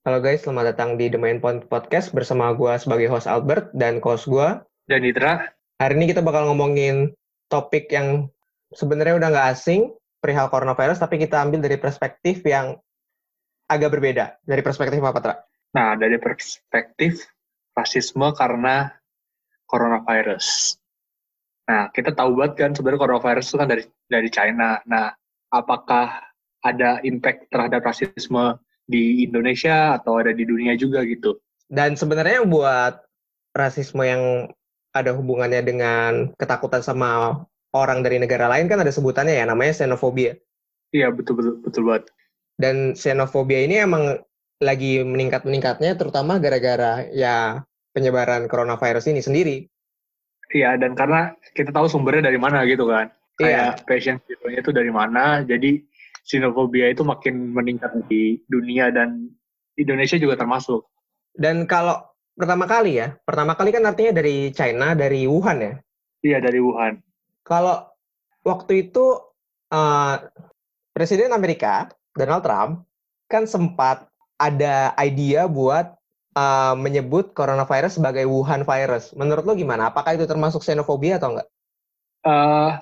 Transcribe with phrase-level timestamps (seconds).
[0.00, 4.00] Halo guys, selamat datang di The Main Point Podcast bersama gue sebagai host Albert dan
[4.00, 4.48] host gue.
[4.88, 5.52] Dan Nitra.
[5.76, 7.12] Hari ini kita bakal ngomongin
[7.52, 8.32] topik yang
[8.72, 9.92] sebenarnya udah nggak asing,
[10.24, 12.80] perihal coronavirus, tapi kita ambil dari perspektif yang
[13.68, 14.40] agak berbeda.
[14.40, 15.34] Dari perspektif apa, Tra?
[15.76, 17.20] Nah, dari perspektif
[17.76, 18.88] rasisme karena
[19.68, 20.80] coronavirus.
[21.68, 24.80] Nah, kita tahu banget kan sebenarnya coronavirus itu kan dari dari China.
[24.88, 25.12] Nah,
[25.52, 26.24] apakah
[26.64, 28.56] ada impact terhadap rasisme
[28.90, 31.38] di Indonesia atau ada di dunia juga gitu?
[31.70, 33.06] Dan sebenarnya buat
[33.54, 34.50] rasisme yang
[34.90, 40.34] ada hubungannya dengan ketakutan sama orang dari negara lain kan ada sebutannya ya namanya xenofobia.
[40.90, 42.04] Iya betul betul betul banget.
[42.58, 44.18] Dan xenofobia ini emang
[44.60, 47.62] lagi meningkat meningkatnya terutama gara-gara ya
[47.94, 49.56] penyebaran coronavirus ini sendiri.
[50.50, 53.14] Iya dan karena kita tahu sumbernya dari mana gitu kan.
[53.38, 53.78] Iya.
[53.78, 54.16] Kayak passion
[54.50, 55.46] itu dari mana.
[55.46, 55.86] Jadi
[56.30, 59.26] xenofobia itu makin meningkat di dunia dan
[59.74, 60.86] Indonesia juga termasuk.
[61.34, 61.98] Dan kalau
[62.38, 65.74] pertama kali ya, pertama kali kan artinya dari China, dari Wuhan ya?
[66.22, 67.02] Iya, dari Wuhan.
[67.42, 67.90] Kalau
[68.46, 69.18] waktu itu
[69.74, 70.14] uh,
[70.94, 72.86] Presiden Amerika, Donald Trump,
[73.26, 74.06] kan sempat
[74.38, 75.98] ada ide buat
[76.36, 79.16] uh, menyebut coronavirus sebagai Wuhan virus.
[79.16, 79.90] Menurut lo gimana?
[79.90, 81.48] Apakah itu termasuk xenofobia atau enggak?
[82.20, 82.76] Uh,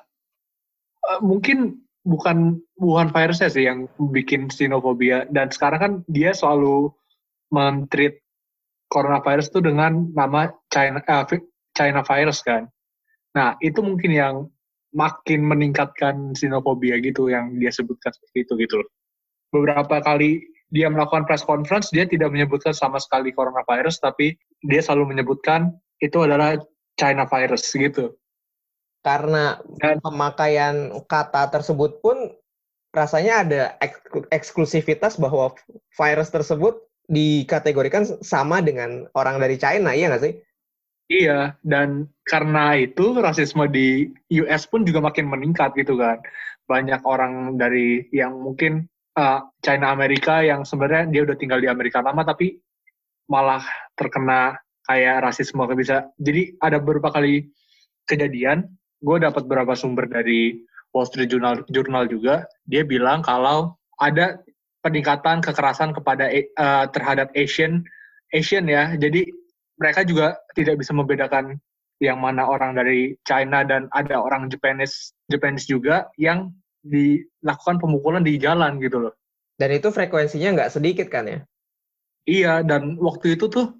[1.06, 5.28] uh, mungkin bukan Wuhan virusnya sih yang bikin xenofobia.
[5.28, 6.88] Dan sekarang kan dia selalu
[7.52, 8.16] mentreat
[8.88, 11.24] coronavirus itu dengan nama China uh,
[11.76, 12.64] China virus kan.
[13.36, 14.34] Nah, itu mungkin yang
[14.96, 18.88] makin meningkatkan xenofobia gitu yang dia sebutkan seperti itu gitu loh.
[19.52, 20.40] Beberapa kali
[20.72, 26.24] dia melakukan press conference, dia tidak menyebutkan sama sekali coronavirus, tapi dia selalu menyebutkan itu
[26.24, 26.56] adalah
[26.96, 28.16] China virus gitu.
[29.02, 32.34] Karena Dan, pemakaian kata tersebut pun
[32.92, 33.62] rasanya ada
[34.32, 35.54] eksklusivitas bahwa
[35.94, 40.34] virus tersebut dikategorikan sama dengan orang dari China, iya nggak sih?
[41.08, 44.12] Iya, dan karena itu rasisme di
[44.44, 46.20] US pun juga makin meningkat gitu kan.
[46.68, 48.84] Banyak orang dari yang mungkin
[49.16, 52.60] uh, China Amerika yang sebenarnya dia udah tinggal di Amerika lama tapi
[53.32, 53.64] malah
[53.96, 56.12] terkena kayak rasisme bisa.
[56.20, 57.48] Jadi ada beberapa kali
[58.04, 58.68] kejadian,
[59.02, 60.58] gue dapat beberapa sumber dari
[60.92, 64.40] Wall Street Journal, Journal juga, dia bilang kalau ada
[64.82, 67.84] peningkatan kekerasan kepada uh, terhadap Asian
[68.32, 68.94] Asian ya.
[68.96, 69.28] Jadi
[69.78, 71.58] mereka juga tidak bisa membedakan
[71.98, 76.54] yang mana orang dari China dan ada orang Japanese Japanese juga yang
[76.86, 79.14] dilakukan pemukulan di jalan gitu loh.
[79.58, 81.38] Dan itu frekuensinya nggak sedikit kan ya?
[82.28, 83.74] Iya, dan waktu itu tuh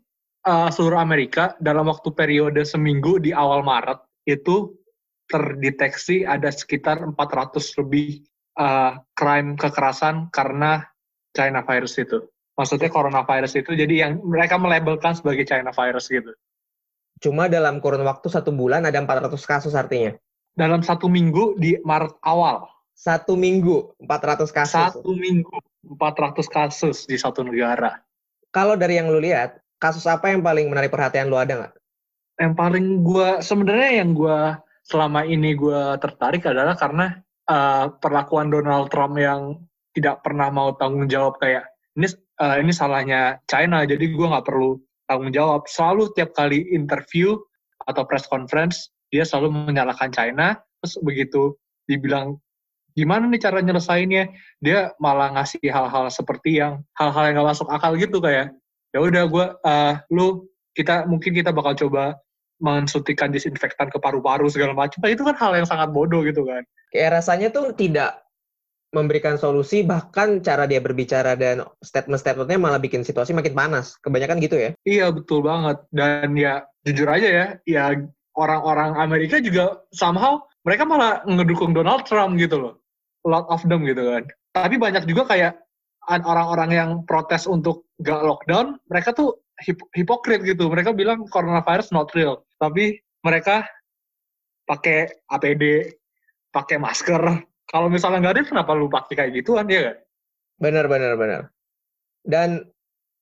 [0.49, 4.75] uh, seluruh Amerika dalam waktu periode seminggu di awal Maret itu
[5.29, 8.25] terdeteksi ada sekitar 400 lebih
[8.59, 10.89] uh, crime kekerasan karena
[11.37, 12.25] China virus itu.
[12.59, 16.35] Maksudnya coronavirus itu jadi yang mereka melabelkan sebagai China virus gitu.
[17.23, 20.15] Cuma dalam kurun waktu satu bulan ada 400 kasus artinya?
[20.59, 22.67] Dalam satu minggu di Maret awal.
[22.99, 24.75] Satu minggu 400 kasus?
[24.75, 25.55] Satu minggu
[25.87, 28.03] 400 kasus di satu negara.
[28.51, 31.75] Kalau dari yang lu lihat, kasus apa yang paling menarik perhatian lu ada nggak?
[32.43, 34.39] Yang paling gue sebenarnya yang gue
[34.89, 37.21] selama ini gue tertarik adalah karena
[37.53, 39.61] uh, perlakuan Donald Trump yang
[39.93, 41.69] tidak pernah mau tanggung jawab kayak
[42.01, 42.09] ini
[42.41, 45.69] uh, ini salahnya China jadi gue nggak perlu tanggung jawab.
[45.69, 47.37] Selalu tiap kali interview
[47.85, 51.57] atau press conference dia selalu menyalahkan China terus begitu
[51.89, 52.37] dibilang
[52.97, 54.33] gimana nih cara nyelesainnya?
[54.65, 58.57] Dia malah ngasih hal-hal seperti yang hal-hal yang gak masuk akal gitu kayak
[58.93, 62.17] ya udah gue uh, lu kita mungkin kita bakal coba
[62.59, 64.99] mensuntikan disinfektan ke paru-paru segala macam.
[65.07, 66.63] Itu kan hal yang sangat bodoh gitu kan.
[66.91, 68.27] Kayak rasanya tuh tidak
[68.89, 73.95] memberikan solusi bahkan cara dia berbicara dan statement-statementnya malah bikin situasi makin panas.
[74.01, 74.71] Kebanyakan gitu ya.
[74.83, 75.85] Iya betul banget.
[75.93, 77.85] Dan ya jujur aja ya ya
[78.39, 82.75] orang-orang Amerika juga somehow mereka malah ngedukung Donald Trump gitu loh.
[83.27, 84.25] A lot of them gitu kan.
[84.57, 85.53] Tapi banyak juga kayak
[86.09, 92.11] orang-orang yang protes untuk gak lockdown mereka tuh hip hipokrit gitu mereka bilang coronavirus not
[92.15, 93.67] real tapi mereka
[94.69, 95.95] pakai APD
[96.53, 99.97] pakai masker kalau misalnya nggak ada, kenapa lu pakai kayak gituan ya kan?
[100.59, 101.43] Bener, bener, bener.
[102.25, 102.65] Dan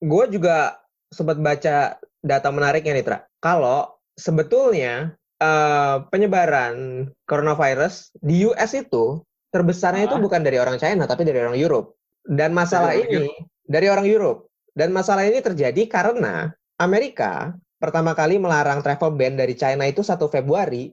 [0.00, 0.79] gue juga
[1.11, 3.19] sempat baca data menariknya nih, Tra.
[3.43, 10.09] Kalau sebetulnya uh, penyebaran coronavirus di US itu terbesarnya ah.
[10.15, 11.99] itu bukan dari orang China, tapi dari orang Europe.
[12.23, 13.67] Dan masalah dari ini Europe.
[13.67, 14.41] dari orang Europe.
[14.76, 20.20] Dan masalah ini terjadi karena Amerika pertama kali melarang travel ban dari China itu 1
[20.28, 20.93] Februari,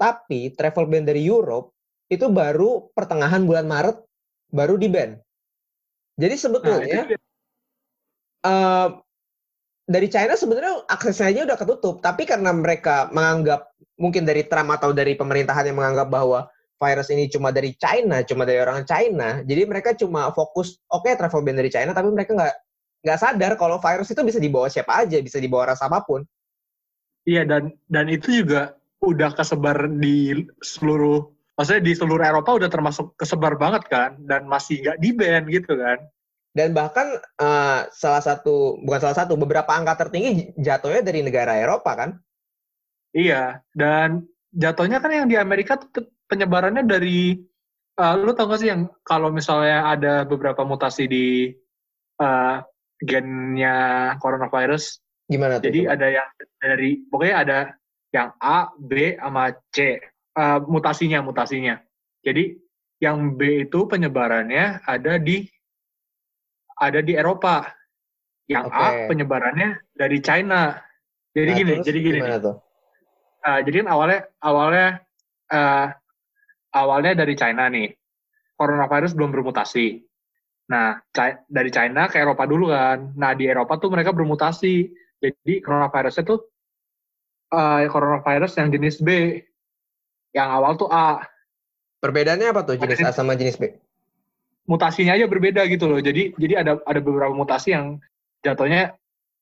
[0.00, 1.76] tapi travel ban dari Europe
[2.08, 4.00] itu baru pertengahan bulan Maret
[4.48, 5.20] baru di ban.
[6.16, 7.08] Jadi sebetulnya nah,
[8.48, 8.88] uh,
[9.84, 13.68] dari China sebenarnya aksesnya aja udah ketutup, tapi karena mereka menganggap
[14.00, 16.48] mungkin dari Trump atau dari pemerintahan yang menganggap bahwa
[16.80, 21.20] virus ini cuma dari China, cuma dari orang China, jadi mereka cuma fokus oke okay,
[21.20, 22.54] travel ban dari China, tapi mereka nggak
[23.04, 26.24] nggak sadar kalau virus itu bisa dibawa siapa aja, bisa dibawa ras apa pun.
[27.28, 33.14] Iya dan dan itu juga udah kesebar di seluruh maksudnya di seluruh Eropa udah termasuk
[33.14, 35.98] kesebar banget kan dan masih nggak di ban gitu kan
[36.54, 41.94] dan bahkan uh, salah satu bukan salah satu beberapa angka tertinggi jatuhnya dari negara Eropa
[41.94, 42.10] kan
[43.14, 47.38] iya dan jatuhnya kan yang di Amerika tuh penyebarannya dari
[47.98, 51.26] uh, lu tau gak sih yang kalau misalnya ada beberapa mutasi di
[52.18, 52.58] uh,
[53.02, 56.28] gennya coronavirus gimana tuh jadi ada yang
[56.60, 57.58] dari pokoknya ada
[58.14, 59.98] yang A, B, sama C
[60.38, 61.82] uh, mutasinya mutasinya.
[62.22, 62.54] Jadi
[63.02, 65.42] yang B itu penyebarannya ada di
[66.78, 67.66] ada di Eropa.
[68.46, 68.84] Yang okay.
[68.84, 70.76] A penyebarannya dari China.
[71.34, 72.18] Jadi nah, gini, jadi gini.
[72.38, 72.56] Tuh?
[73.44, 74.88] Uh, jadi kan awalnya awalnya
[75.50, 75.86] uh,
[76.70, 77.90] awalnya dari China nih.
[78.54, 79.98] Coronavirus belum bermutasi.
[80.64, 80.96] Nah,
[81.44, 83.12] dari China ke Eropa dulu kan.
[83.16, 84.88] Nah, di Eropa tuh mereka bermutasi.
[85.20, 86.40] Jadi coronavirusnya tuh
[87.52, 89.40] uh, coronavirus yang jenis B.
[90.32, 91.24] Yang awal tuh A.
[92.00, 93.72] Perbedaannya apa tuh jenis A sama jenis B?
[94.64, 96.00] Mutasinya aja berbeda gitu loh.
[96.00, 98.00] Jadi jadi ada ada beberapa mutasi yang
[98.40, 98.96] jatuhnya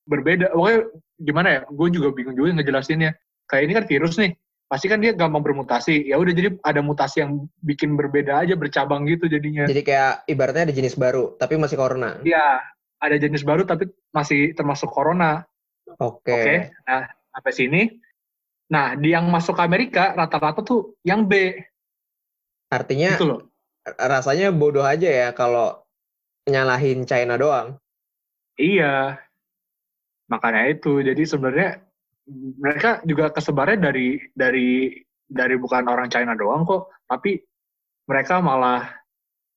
[0.07, 0.51] berbeda.
[0.51, 0.79] Pokoknya
[1.19, 1.61] gimana ya?
[1.71, 3.15] Gue juga bingung juga ngejelasinnya.
[3.47, 4.31] Kayak ini kan virus nih.
[4.67, 6.09] Pasti kan dia gampang bermutasi.
[6.09, 9.69] Ya udah jadi ada mutasi yang bikin berbeda aja bercabang gitu jadinya.
[9.69, 12.17] Jadi kayak ibaratnya ada jenis baru tapi masih corona.
[12.25, 12.63] Iya,
[12.97, 15.45] ada jenis baru tapi masih termasuk corona.
[16.01, 16.25] Oke.
[16.25, 16.33] Okay.
[16.33, 16.41] Oke.
[16.41, 16.57] Okay.
[16.89, 17.81] Nah, sampai sini
[18.73, 21.53] Nah, di yang masuk ke Amerika rata-rata tuh yang B.
[22.73, 23.41] Artinya gitu loh.
[23.99, 25.83] rasanya bodoh aja ya kalau
[26.49, 27.77] nyalahin China doang.
[28.57, 29.21] Iya.
[30.31, 31.05] Makanya itu.
[31.05, 31.85] Jadi sebenarnya
[32.31, 34.95] mereka juga kesebarnya dari dari
[35.27, 37.39] dari bukan orang China doang kok, tapi
[38.07, 38.87] mereka malah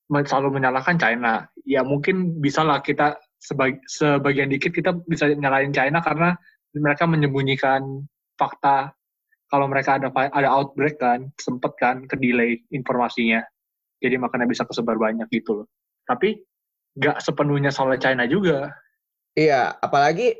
[0.07, 1.47] selalu menyalahkan China.
[1.67, 6.35] Ya mungkin bisa lah kita sebag, sebagian dikit kita bisa nyalahin China karena
[6.75, 8.07] mereka menyembunyikan
[8.39, 8.95] fakta
[9.47, 13.43] kalau mereka ada ada outbreak kan, sempet kan ke delay informasinya.
[14.03, 15.67] Jadi makanya bisa kesebar banyak gitu loh.
[16.03, 16.35] Tapi
[16.99, 18.75] nggak sepenuhnya soal China juga.
[19.37, 20.35] Iya, apalagi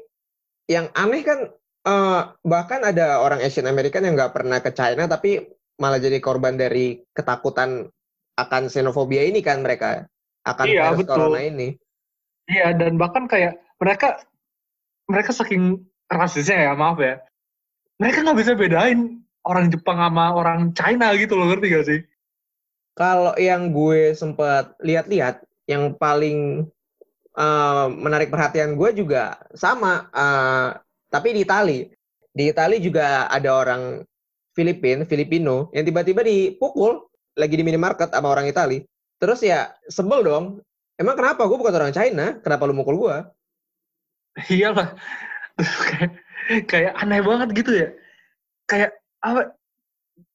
[0.67, 1.47] yang aneh kan
[1.87, 5.47] uh, bahkan ada orang Asian American yang nggak pernah ke China tapi
[5.79, 7.87] malah jadi korban dari ketakutan
[8.35, 10.03] akan xenofobia ini kan mereka
[10.43, 11.15] akan iya, virus betul.
[11.15, 11.73] corona ini.
[12.47, 14.19] Iya, dan bahkan kayak mereka
[15.07, 17.23] mereka saking rasisnya ya, maaf ya
[17.97, 18.99] mereka nggak bisa bedain
[19.41, 21.99] orang Jepang sama orang China gitu loh ngerti gak sih?
[22.97, 26.65] Kalau yang gue sempat lihat-lihat, yang paling
[27.37, 30.77] uh, menarik perhatian gue juga sama, uh,
[31.09, 31.79] tapi di Itali.
[32.31, 34.05] Di Itali juga ada orang
[34.53, 37.05] Filipin, Filipino, yang tiba-tiba dipukul
[37.37, 38.81] lagi di minimarket sama orang Itali.
[39.17, 40.45] Terus ya sebel dong.
[40.97, 41.45] Emang kenapa?
[41.45, 42.41] Gue bukan orang China.
[42.41, 43.17] Kenapa lu mukul gue?
[44.53, 44.97] Iyalah.
[46.71, 47.87] kayak aneh banget gitu ya
[48.69, 48.91] kayak
[49.23, 49.51] apa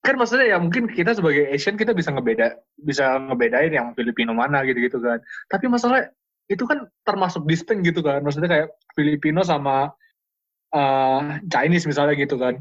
[0.03, 4.67] kan maksudnya ya mungkin kita sebagai Asian kita bisa ngebeda bisa ngebedain yang Filipino mana
[4.67, 6.11] gitu gitu kan tapi masalah
[6.51, 9.95] itu kan termasuk distinct gitu kan maksudnya kayak Filipino sama
[10.73, 12.61] uh, Chinese misalnya gitu kan.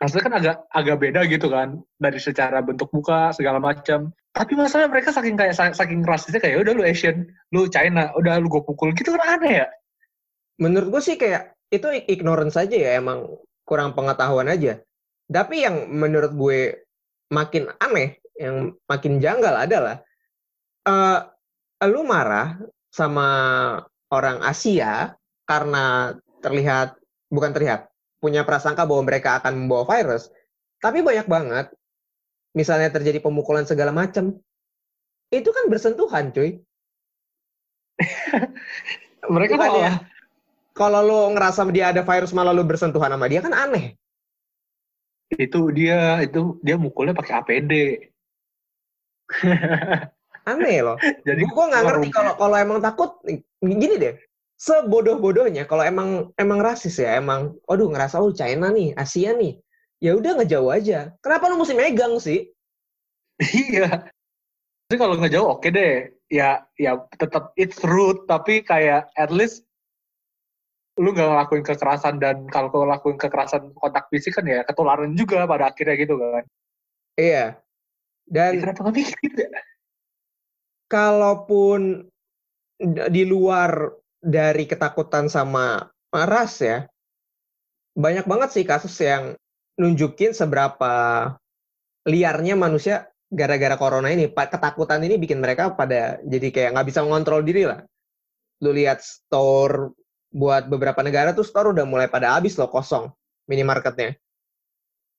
[0.00, 4.12] Maksudnya kan agak agak beda gitu kan dari secara bentuk muka segala macam.
[4.32, 8.48] Tapi masalah mereka saking kayak saking rasisnya kayak udah lu Asian lu China udah lu
[8.48, 9.68] gue pukul gitu kan aneh ya.
[10.56, 13.28] Menurut gue sih kayak itu ignorance saja ya emang
[13.68, 14.80] kurang pengetahuan aja.
[15.30, 16.82] Tapi yang menurut gue
[17.30, 20.02] makin aneh, yang makin janggal adalah
[20.88, 21.22] uh,
[21.86, 22.58] lu marah
[22.90, 23.28] sama
[24.10, 25.14] orang Asia
[25.46, 26.99] karena terlihat
[27.30, 27.88] bukan terlihat
[28.20, 30.28] punya prasangka bahwa mereka akan membawa virus,
[30.82, 31.66] tapi banyak banget
[32.52, 34.36] misalnya terjadi pemukulan segala macam.
[35.30, 36.58] Itu kan bersentuhan, cuy.
[39.34, 40.02] mereka malah
[40.72, 43.94] kalau lo ngerasa dia ada virus malah lo bersentuhan sama dia kan aneh.
[45.30, 47.72] Itu dia itu dia mukulnya pakai APD.
[50.50, 50.96] aneh loh.
[51.22, 53.20] Jadi gue nggak ngerti kalau kalau emang takut
[53.60, 54.16] gini deh.
[54.60, 59.56] Sebodoh-bodohnya kalau emang emang rasis ya emang, aduh ngerasa oh China nih, Asia nih,
[60.04, 61.16] ya udah ngejauh aja.
[61.24, 62.44] Kenapa lo mesti megang sih?
[63.40, 64.12] Iya.
[64.84, 65.94] Tapi kalau ngejauh oke okay deh.
[66.30, 69.64] Ya ya tetap it's rude tapi kayak at least
[71.00, 75.48] lu nggak ngelakuin kekerasan dan kalau kau lakuin kekerasan kontak fisik kan ya ketularan juga
[75.48, 76.44] pada akhirnya gitu kan
[77.16, 77.56] iya
[78.28, 79.50] dan ya, kenapa nggak mikir gitu ya
[80.92, 82.10] kalaupun
[83.08, 86.86] di luar dari ketakutan sama ras ya,
[87.96, 89.34] banyak banget sih kasus yang
[89.80, 90.92] nunjukin seberapa
[92.04, 94.28] liarnya manusia gara-gara corona ini.
[94.28, 97.80] Ketakutan ini bikin mereka pada jadi kayak nggak bisa mengontrol diri lah.
[98.60, 99.96] Lu lihat store
[100.30, 103.10] buat beberapa negara tuh store udah mulai pada habis loh kosong
[103.50, 104.14] minimarketnya.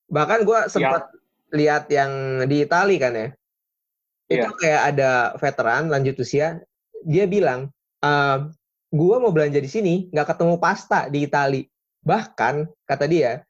[0.08, 1.18] Bahkan gue sempat ya.
[1.52, 3.28] lihat yang di Itali kan ya.
[4.28, 4.56] Itu ya.
[4.56, 6.64] kayak ada veteran lanjut usia,
[7.04, 7.68] dia bilang,
[8.00, 8.48] uh,
[8.92, 11.64] gue mau belanja di sini nggak ketemu pasta di Itali.
[12.04, 13.40] Bahkan kata dia,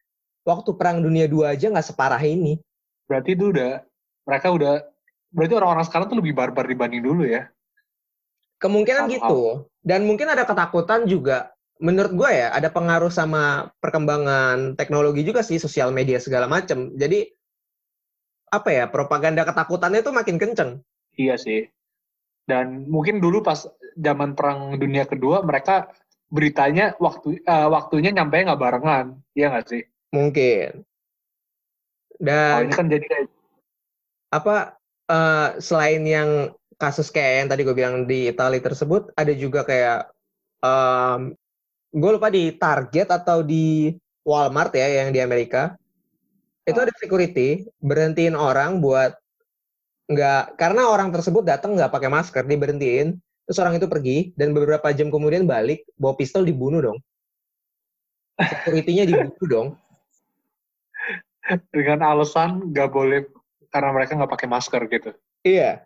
[0.46, 2.62] waktu perang dunia dua aja nggak separah ini.
[3.10, 3.82] Berarti itu udah
[4.22, 4.86] mereka udah
[5.34, 7.50] berarti orang-orang sekarang tuh lebih barbar dibanding dulu ya.
[8.62, 9.66] Kemungkinan gitu.
[9.82, 11.50] Dan mungkin ada ketakutan juga.
[11.82, 16.94] Menurut gue ya, ada pengaruh sama perkembangan teknologi juga sih, sosial media segala macem.
[16.94, 17.26] Jadi,
[18.54, 20.78] apa ya, propaganda ketakutannya itu makin kenceng.
[21.18, 21.66] Iya sih.
[22.42, 25.92] Dan mungkin dulu pas zaman perang dunia kedua, mereka
[26.32, 29.82] beritanya waktu uh, waktunya nyampe nggak barengan, iya nggak sih?
[30.16, 30.82] Mungkin.
[32.16, 33.28] Dan oh, ini kan jadi kayak
[34.32, 34.56] apa
[35.12, 36.30] uh, selain yang
[36.80, 40.10] kasus kayak yang tadi gue bilang di Italia tersebut, ada juga kayak
[40.64, 41.36] um,
[41.92, 43.92] gue lupa di Target atau di
[44.24, 45.76] Walmart ya yang di Amerika.
[46.64, 46.84] Itu oh.
[46.88, 49.18] ada security berhentiin orang buat
[50.10, 54.94] nggak karena orang tersebut datang nggak pakai masker diberhentiin Terus orang itu pergi dan beberapa
[54.94, 56.98] jam kemudian balik bawa pistol dibunuh dong.
[58.38, 59.68] Security-nya dibunuh dong.
[61.74, 63.26] Dengan alasan nggak boleh
[63.74, 65.10] karena mereka nggak pakai masker gitu.
[65.42, 65.82] Iya.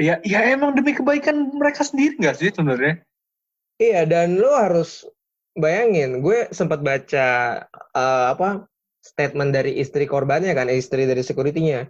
[0.00, 2.98] Ya, ya emang demi kebaikan mereka sendiri nggak sih sebenarnya?
[3.78, 5.06] Iya, dan lo harus
[5.54, 7.26] bayangin, gue sempat baca
[7.94, 8.66] uh, apa
[9.04, 11.86] statement dari istri korbannya kan, istri dari security-nya.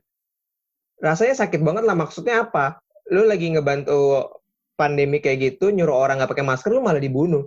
[1.03, 2.79] Rasanya sakit banget lah, maksudnya apa?
[3.13, 4.31] lu lagi ngebantu
[4.79, 7.45] pandemi kayak gitu, nyuruh orang nggak pakai masker, lu malah dibunuh.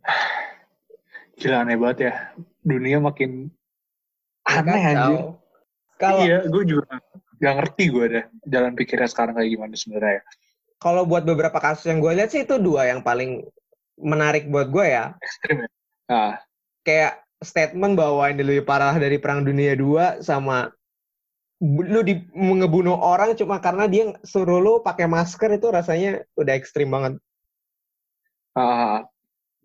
[1.38, 2.12] Gila aneh banget ya.
[2.64, 3.52] Dunia makin
[4.48, 5.36] aneh aja.
[6.00, 6.98] Kalau iya, gue juga
[7.38, 10.22] gak ngerti gue deh jalan pikirnya sekarang kayak gimana sebenarnya.
[10.80, 13.44] Kalau buat beberapa kasus yang gue lihat sih itu dua yang paling
[14.00, 15.14] menarik buat gue ya.
[15.22, 15.68] Ekstrim ya.
[16.10, 16.34] Ah.
[16.84, 20.72] Kayak statement bahwa ini lebih parah dari Perang Dunia 2 sama
[21.62, 26.90] lu di ngebunuh orang cuma karena dia suruh lu pakai masker itu rasanya udah ekstrim
[26.90, 27.20] banget.
[28.54, 29.02] Uh,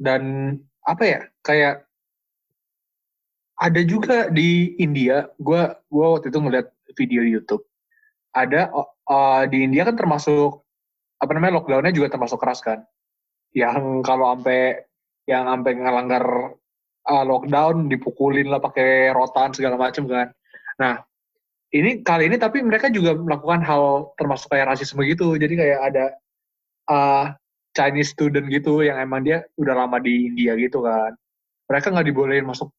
[0.01, 0.55] dan
[0.85, 1.85] apa ya kayak
[3.59, 7.67] ada juga di India, gue gua waktu itu ngeliat video di YouTube,
[8.31, 10.63] ada uh, di India kan termasuk
[11.19, 12.87] apa namanya lockdownnya juga termasuk keras kan,
[13.51, 14.87] yang kalau sampai
[15.27, 16.55] yang sampai ngelanggar
[17.11, 20.31] uh, lockdown dipukulin lah pakai rotan segala macam kan.
[20.79, 21.03] Nah
[21.69, 25.37] ini kali ini tapi mereka juga melakukan hal termasuk kayak rasisme gitu.
[25.37, 26.05] Jadi kayak ada
[26.89, 27.25] uh,
[27.77, 31.13] Chinese student gitu yang emang dia udah lama di India gitu kan.
[31.69, 32.73] Mereka nggak dibolehin masuk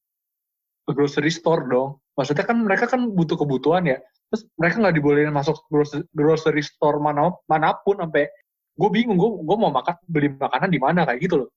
[0.87, 2.03] ke grocery store dong.
[2.19, 4.03] Maksudnya kan mereka kan butuh kebutuhan ya.
[4.31, 5.63] Terus mereka nggak dibolehin masuk
[6.11, 8.27] grocery store mana mana pun sampai
[8.75, 11.49] gue bingung gue gue mau makan beli makanan di mana kayak gitu loh.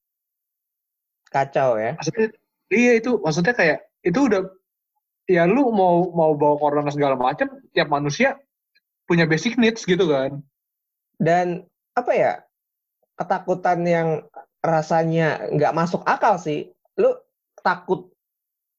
[1.34, 1.98] Kacau ya.
[1.98, 2.30] Maksudnya
[2.70, 4.46] iya itu maksudnya kayak itu udah
[5.30, 8.36] ya lu mau mau bawa corona segala macam tiap manusia
[9.08, 10.44] punya basic needs gitu kan.
[11.20, 11.64] Dan
[11.96, 12.34] apa ya
[13.16, 14.10] ketakutan yang
[14.64, 16.72] rasanya nggak masuk akal sih.
[17.00, 17.16] Lu
[17.64, 18.12] takut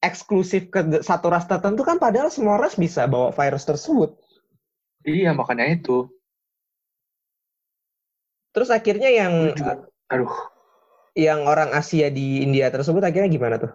[0.04, 4.12] eksklusif ke satu ras tertentu kan padahal semua ras bisa bawa virus tersebut.
[5.04, 6.08] Iya makanya itu.
[8.52, 9.56] Terus akhirnya yang
[10.08, 10.30] aduh.
[11.16, 13.72] yang orang Asia di India tersebut akhirnya gimana tuh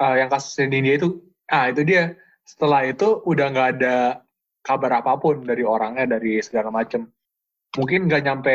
[0.00, 2.16] uh, yang kasusnya di India itu, ah itu dia.
[2.46, 4.22] Setelah itu udah nggak ada
[4.62, 7.10] kabar apa pun dari orangnya, dari segala macam.
[7.74, 8.54] Mungkin nggak nyampe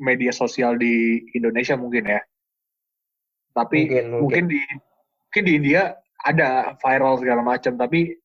[0.00, 2.20] media sosial di Indonesia mungkin ya.
[3.52, 4.20] Tapi mungkin, mungkin.
[4.20, 4.60] mungkin di
[5.28, 5.82] mungkin di India
[6.20, 8.16] ada viral segala macam, tapi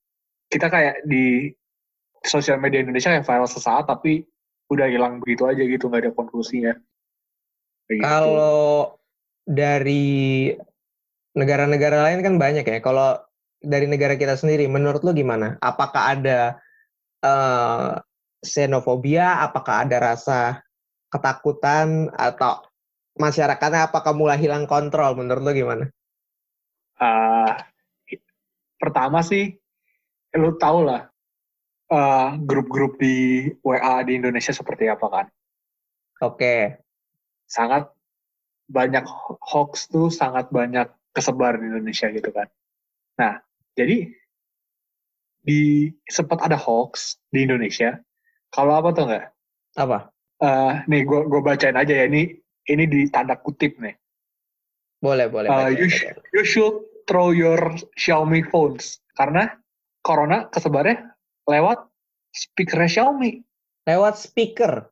[0.52, 1.52] kita kayak di
[2.26, 4.26] sosial media Indonesia yang viral sesaat, tapi
[4.68, 6.74] udah hilang begitu aja gitu, nggak ada konklusinya.
[7.86, 8.02] Gitu.
[8.02, 8.98] Kalau
[9.46, 10.52] dari
[11.36, 12.80] negara-negara lain kan banyak ya.
[12.80, 13.20] Kalau
[13.60, 15.60] dari negara kita sendiri, menurut lo gimana?
[15.60, 16.58] Apakah ada
[17.22, 18.00] uh,
[18.42, 19.44] xenofobia?
[19.44, 20.64] Apakah ada rasa
[21.12, 22.64] ketakutan atau
[23.20, 25.14] masyarakatnya apakah mulai hilang kontrol?
[25.20, 25.86] Menurut lo gimana?
[26.96, 27.52] Uh,
[28.80, 29.60] pertama sih,
[30.32, 31.12] lo tau lah
[31.92, 35.26] uh, grup-grup di WA di Indonesia seperti apa kan?
[36.24, 36.40] Oke.
[36.40, 36.62] Okay.
[37.46, 37.92] Sangat
[38.66, 39.06] banyak
[39.46, 42.52] hoax tuh sangat banyak kesebar di Indonesia gitu kan.
[43.16, 43.40] Nah,
[43.72, 44.12] jadi
[45.40, 47.96] di sempat ada hoax di Indonesia.
[48.52, 49.26] Kalau apa tuh enggak?
[49.80, 50.12] Apa?
[50.36, 52.36] Uh, nih gue gue bacain aja ya ini
[52.68, 53.96] ini di tanda kutip nih.
[55.00, 55.48] Boleh boleh.
[55.48, 56.76] Uh, you, sh you should
[57.08, 57.60] throw your
[57.96, 59.56] Xiaomi phones karena
[60.04, 61.16] corona kesebarnya
[61.48, 61.88] lewat
[62.36, 63.40] speaker Xiaomi.
[63.86, 64.92] Lewat speaker.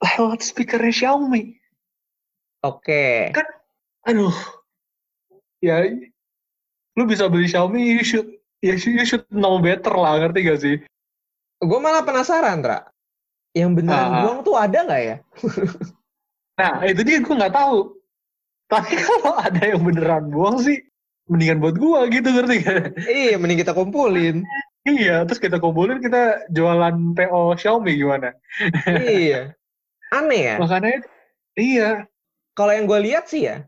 [0.00, 1.60] Lewat speaker Xiaomi.
[2.64, 3.30] Oke.
[3.30, 3.36] Okay.
[3.36, 3.48] Kan,
[4.08, 4.36] aduh,
[5.60, 5.84] ya,
[6.96, 8.28] lu bisa beli Xiaomi, you should,
[8.64, 10.76] ya you should know better lah, ngerti gak sih?
[11.60, 12.88] Gue malah penasaran, Tra.
[13.52, 15.16] Yang beneran uh, buang tuh ada nggak ya?
[16.60, 17.98] nah, itu dia gue nggak tahu.
[18.70, 20.80] Tapi kalau ada yang beneran buang sih,
[21.28, 22.82] mendingan buat gue gitu, ngerti gak?
[23.04, 24.42] Iya, mending kita kumpulin.
[24.88, 28.32] Iya, terus kita kumpulin, kita jualan PO Xiaomi gimana?
[29.04, 29.52] iya.
[30.10, 30.54] Aneh ya?
[30.56, 31.04] Makanya,
[31.54, 31.90] iya.
[32.56, 33.62] Kalau yang gue lihat sih ya,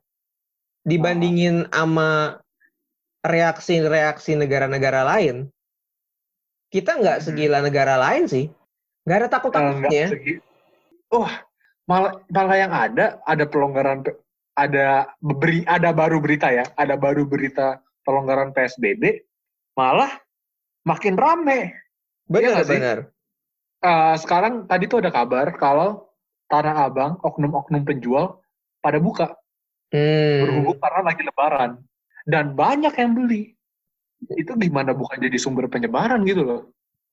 [0.83, 2.43] dibandingin sama
[3.23, 5.47] reaksi-reaksi negara-negara lain,
[6.75, 7.25] kita nggak hmm.
[7.25, 8.51] segila negara lain sih.
[9.07, 10.07] Nggak ada takut-takutnya.
[11.13, 11.29] Oh,
[11.87, 14.07] malah, malah yang ada, ada pelonggaran,
[14.57, 19.23] ada beri, ada baru berita ya, ada baru berita pelonggaran PSBB,
[19.77, 20.19] malah
[20.89, 21.77] makin rame.
[22.27, 22.99] Benar, ya benar.
[23.83, 26.07] Uh, sekarang tadi tuh ada kabar kalau
[26.47, 28.45] Tanah Abang, oknum-oknum penjual
[28.85, 29.35] pada buka.
[29.93, 30.41] Hmm.
[30.49, 31.71] Berhubung karena lagi lebaran.
[32.25, 33.53] Dan banyak yang beli
[34.39, 36.63] itu gimana bukan jadi sumber penyebaran gitu loh.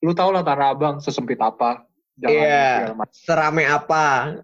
[0.00, 1.84] Lu tau lah Tanah Abang sesempit apa,
[2.20, 4.36] Iya, yeah, serame apa.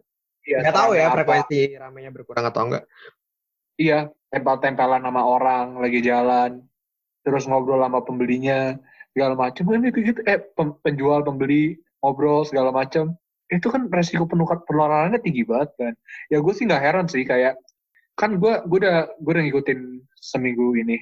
[0.47, 1.15] Iya, Gak tahu ya apa.
[1.21, 2.85] frekuensi ramenya berkurang atau enggak.
[3.77, 6.65] Iya, tempel-tempelan sama orang lagi jalan,
[7.21, 8.81] terus ngobrol sama pembelinya,
[9.13, 10.21] segala macam kan itu gitu.
[10.25, 10.41] Eh,
[10.81, 13.13] penjual, pembeli, ngobrol segala macam.
[13.53, 15.93] Itu kan resiko penularannya tinggi banget kan.
[16.33, 17.61] Ya gue sih nggak heran sih kayak
[18.17, 19.81] kan gue gue udah gue udah ngikutin
[20.17, 20.97] seminggu ini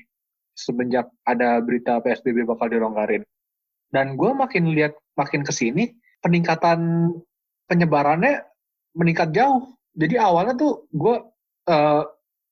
[0.55, 3.23] semenjak ada berita PSBB bakal dilonggarin.
[3.91, 7.11] Dan gue makin lihat makin ke sini peningkatan
[7.71, 8.43] penyebarannya
[8.99, 9.75] meningkat jauh.
[9.95, 11.17] Jadi awalnya tuh gue
[11.71, 12.03] uh,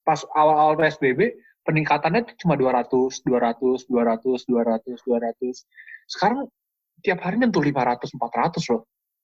[0.02, 6.10] pas awal-awal PSBB peningkatannya tuh cuma 200, 200, 200, 200, 200.
[6.10, 6.50] Sekarang
[7.02, 8.82] tiap hari nyentuh 500, 400 loh.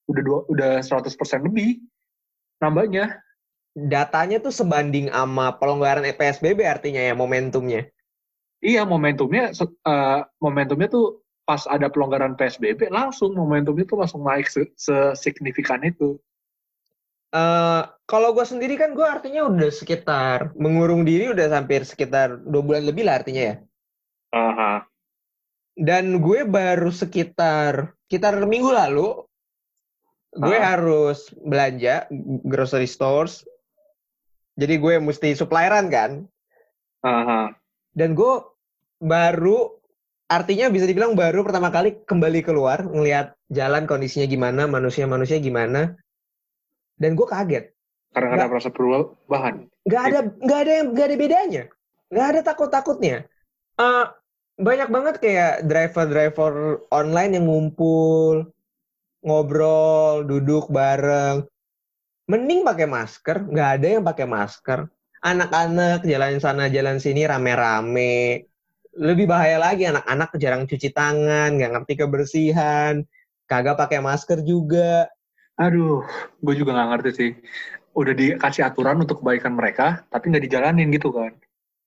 [0.09, 1.83] Udah dua, udah 100% lebih
[2.59, 3.19] nambahnya.
[3.87, 7.87] Datanya tuh sebanding sama pelonggaran PSBB artinya ya momentumnya.
[8.59, 9.55] Iya, momentumnya
[9.87, 14.45] uh, momentumnya tuh pas ada pelonggaran PSBB langsung momentumnya tuh langsung naik
[14.77, 16.21] sesignifikan itu.
[17.33, 22.61] Uh, kalau gue sendiri kan gue artinya udah sekitar mengurung diri udah hampir sekitar dua
[22.61, 23.55] bulan lebih lah artinya ya.
[24.29, 24.37] Aha.
[24.37, 24.79] Uh -huh.
[25.79, 29.25] Dan gue baru sekitar sekitar minggu lalu
[30.37, 30.61] gue uh.
[30.61, 32.05] harus belanja
[32.45, 33.41] grocery stores.
[34.59, 36.27] Jadi gue mesti supplieran kan.
[36.99, 37.47] Uh -huh
[37.99, 38.33] dan gue
[39.01, 39.75] baru
[40.29, 45.97] artinya bisa dibilang baru pertama kali kembali keluar ngelihat jalan kondisinya gimana manusia manusia gimana.
[46.99, 47.71] Dan gue kaget.
[48.11, 49.69] Karena ada merasa perubahan.
[49.87, 51.63] nggak ada nggak ada yang nggak ada bedanya.
[52.09, 53.29] Nggak ada takut takutnya
[53.79, 54.05] uh, eh,
[54.59, 56.53] banyak banget kayak driver driver
[56.91, 58.49] online yang ngumpul
[59.23, 61.47] ngobrol duduk bareng
[62.29, 64.85] mending pakai masker nggak ada yang pakai masker.
[65.19, 68.47] Anak-anak jalan sana jalan sini rame-rame.
[68.95, 73.03] Lebih bahaya lagi anak-anak jarang cuci tangan nggak ngerti kebersihan.
[73.49, 75.09] Kagak pakai masker juga.
[75.57, 76.05] Aduh
[76.39, 77.31] gue juga nggak ngerti sih.
[77.97, 81.33] Udah dikasih aturan untuk kebaikan mereka tapi nggak dijalanin gitu kan.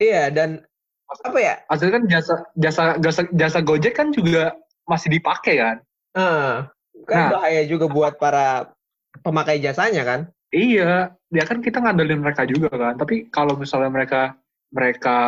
[0.02, 0.66] Iya dan
[1.09, 1.55] apa ya?
[1.70, 4.59] Asli kan jasa jasa jasa jasa gojek kan juga
[4.90, 5.76] masih dipakai kan?
[6.12, 6.68] Uh,
[7.09, 8.68] kan nah, bahaya juga buat para
[9.20, 10.20] pemakai jasanya kan
[10.53, 13.01] Iya, ya kan kita ngandelin mereka juga kan.
[13.01, 14.37] Tapi kalau misalnya mereka
[14.68, 15.18] mereka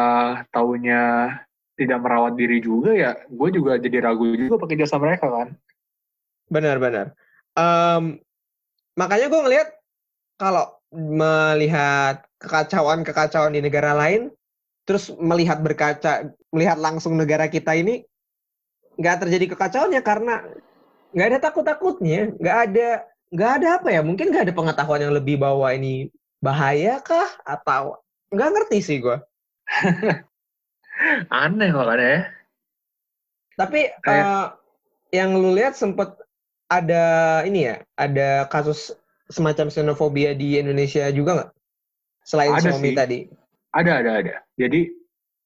[0.53, 1.33] taunya
[1.81, 5.57] tidak merawat diri juga ya, gue juga jadi ragu juga pakai jasa mereka kan.
[6.53, 7.17] Benar-benar.
[7.57, 8.21] Um,
[9.01, 9.69] makanya gue ngelihat
[10.37, 14.29] kalau melihat kekacauan-kekacauan di negara lain,
[14.85, 18.05] terus melihat berkaca, melihat langsung negara kita ini
[19.01, 20.45] nggak terjadi kekacauannya karena
[21.17, 22.89] nggak ada takut-takutnya, nggak ada
[23.35, 27.27] nggak ada apa ya mungkin nggak ada pengetahuan yang lebih bahwa ini bahaya kah?
[27.43, 27.99] Atau
[28.31, 29.19] nggak ngerti sih gue
[31.43, 32.21] aneh makanya ya.
[33.55, 34.25] Tapi Kayak...
[34.27, 34.47] uh,
[35.11, 36.15] yang lu lihat sempet
[36.71, 38.95] ada ini ya ada kasus
[39.31, 41.51] semacam xenofobia di Indonesia juga nggak?
[42.25, 42.95] Selain ada sih.
[42.95, 43.19] tadi.
[43.75, 44.35] Ada ada ada.
[44.55, 44.95] Jadi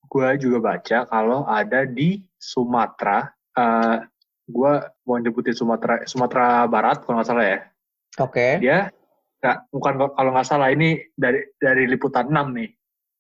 [0.09, 4.01] gue juga baca kalau ada di Sumatera uh,
[4.49, 4.73] gue
[5.05, 7.59] mau nyebutin Sumatera Sumatera Barat kalau nggak salah ya
[8.19, 8.35] Oke.
[8.35, 8.53] Okay.
[8.63, 8.91] Dia
[9.39, 12.71] nggak bukan kalau nggak salah ini dari dari liputan 6 nih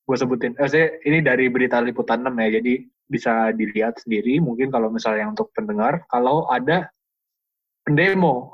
[0.08, 0.56] gue sebutin.
[0.56, 2.58] Eh, saya, ini dari berita liputan 6 ya.
[2.58, 2.74] Jadi
[3.08, 6.92] bisa dilihat sendiri mungkin kalau misalnya untuk pendengar kalau ada
[7.84, 8.52] pendemo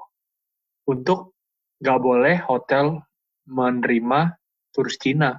[0.87, 1.35] untuk
[1.83, 3.03] nggak boleh hotel
[3.49, 4.35] menerima
[4.71, 5.39] turis Cina.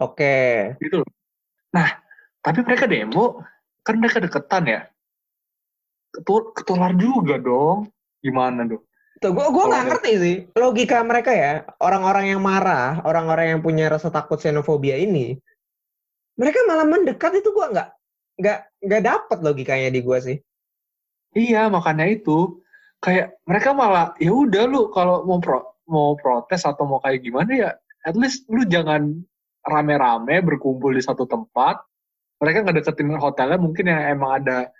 [0.00, 0.74] Oke.
[0.80, 1.10] Gitu loh.
[1.76, 1.86] Nah,
[2.40, 3.44] tapi mereka demo,
[3.84, 4.80] kan mereka deketan ya.
[6.10, 7.90] Ketul ketular juga dong.
[8.20, 8.84] Gimana dong?
[9.20, 11.68] Tuh, gue gue nggak ngerti sih logika mereka ya.
[11.76, 15.36] Orang-orang yang marah, orang-orang yang punya rasa takut xenofobia ini,
[16.40, 17.88] mereka malah mendekat itu gue nggak
[18.40, 20.36] nggak nggak dapat logikanya di gue sih.
[21.36, 22.64] Iya, makanya itu
[23.04, 27.52] kayak mereka malah ya udah lu kalau mau pro, mau protes atau mau kayak gimana
[27.52, 27.70] ya,
[28.08, 29.20] at least lu jangan
[29.68, 31.76] rame-rame berkumpul di satu tempat.
[32.40, 34.72] Mereka nggak deketin hotelnya mungkin yang emang ada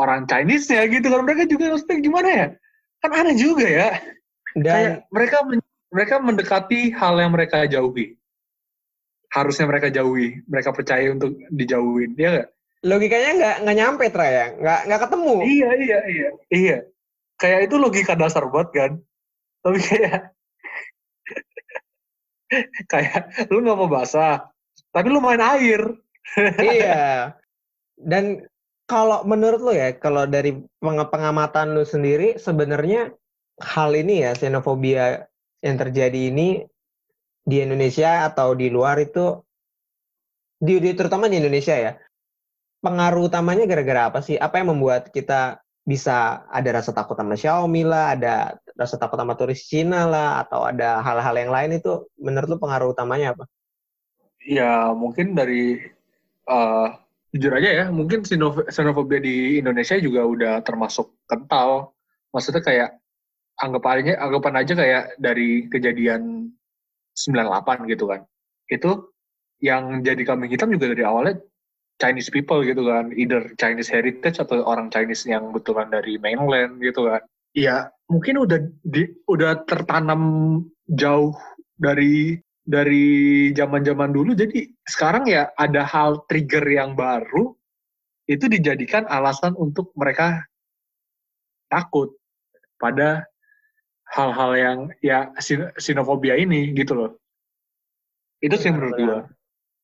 [0.00, 2.48] orang Chinese ya gitu kan mereka juga maksudnya gimana ya
[3.04, 3.90] kan aneh juga ya.
[4.56, 5.38] Dan kayak mereka
[5.92, 8.16] mereka mendekati hal yang mereka jauhi.
[9.28, 12.48] Harusnya mereka jauhi mereka percaya untuk dijauhin ya gak?
[12.84, 14.46] logikanya nggak nggak nyampe tra ya?
[14.60, 15.34] Nggak nggak ketemu.
[15.40, 16.78] Iya iya iya iya.
[17.40, 18.92] Kayak itu logika dasar banget kan?
[19.64, 20.20] Tapi kayak
[22.92, 24.52] kayak lu nggak mau basah
[24.94, 25.82] tapi lu main air.
[26.60, 27.34] Iya.
[28.10, 28.44] Dan
[28.84, 33.16] kalau menurut lo ya, kalau dari pengamatan lo sendiri, sebenarnya
[33.60, 35.24] hal ini ya, xenofobia
[35.64, 36.64] yang terjadi ini
[37.44, 39.40] di Indonesia atau di luar itu,
[40.60, 41.92] di, di terutama di Indonesia ya,
[42.84, 44.36] pengaruh utamanya gara-gara apa sih?
[44.36, 49.36] Apa yang membuat kita bisa ada rasa takut sama Xiaomi lah, ada rasa takut sama
[49.36, 53.44] turis Cina lah, atau ada hal-hal yang lain itu, menurut lo pengaruh utamanya apa?
[54.44, 55.80] Ya mungkin dari
[56.44, 57.03] uh,
[57.34, 58.22] jujur aja ya, mungkin
[58.70, 61.90] xenofobia di Indonesia juga udah termasuk kental.
[62.30, 62.90] Maksudnya kayak
[63.58, 66.54] anggap aja, anggapan aja kayak dari kejadian
[67.18, 68.22] 98 gitu kan.
[68.70, 69.10] Itu
[69.58, 71.42] yang jadi kambing hitam juga dari awalnya
[71.98, 77.10] Chinese people gitu kan, either Chinese heritage atau orang Chinese yang betulan dari mainland gitu
[77.10, 77.22] kan.
[77.54, 80.22] Iya, mungkin udah di, udah tertanam
[80.90, 81.34] jauh
[81.78, 87.52] dari dari zaman-zaman dulu jadi sekarang ya ada hal trigger yang baru
[88.24, 90.48] itu dijadikan alasan untuk mereka
[91.68, 92.16] takut
[92.80, 93.28] pada
[94.08, 95.32] hal-hal yang ya
[95.76, 97.10] sinofobia ini gitu loh.
[98.40, 99.18] Itu sih menurut gue.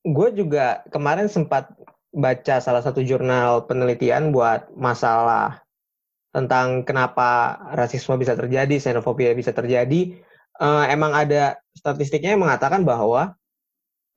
[0.09, 1.73] Gue juga kemarin sempat
[2.11, 5.61] baca salah satu jurnal penelitian buat masalah
[6.31, 10.15] tentang kenapa rasisme bisa terjadi, xenofobia bisa terjadi
[10.61, 13.35] uh, emang ada statistiknya yang mengatakan bahwa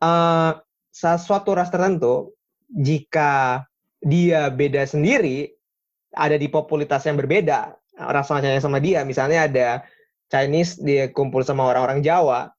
[0.03, 0.51] uh,
[0.93, 2.35] sesuatu ras tertentu
[2.69, 3.63] jika
[4.03, 5.49] dia beda sendiri
[6.13, 9.01] ada di popularitas yang berbeda rasanya sama dia.
[9.07, 9.69] Misalnya ada
[10.29, 12.51] Chinese dia kumpul sama orang-orang Jawa.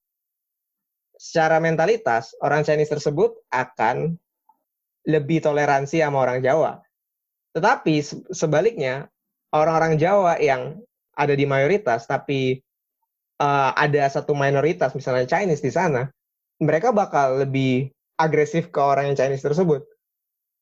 [1.14, 4.18] Secara mentalitas orang Chinese tersebut akan
[5.06, 6.82] lebih toleransi sama orang Jawa.
[7.54, 8.02] Tetapi
[8.34, 9.06] sebaliknya
[9.54, 10.82] orang-orang Jawa yang
[11.14, 12.63] ada di mayoritas tapi
[13.40, 16.10] uh, ada satu minoritas misalnya Chinese di sana,
[16.62, 19.82] mereka bakal lebih agresif ke orang yang Chinese tersebut.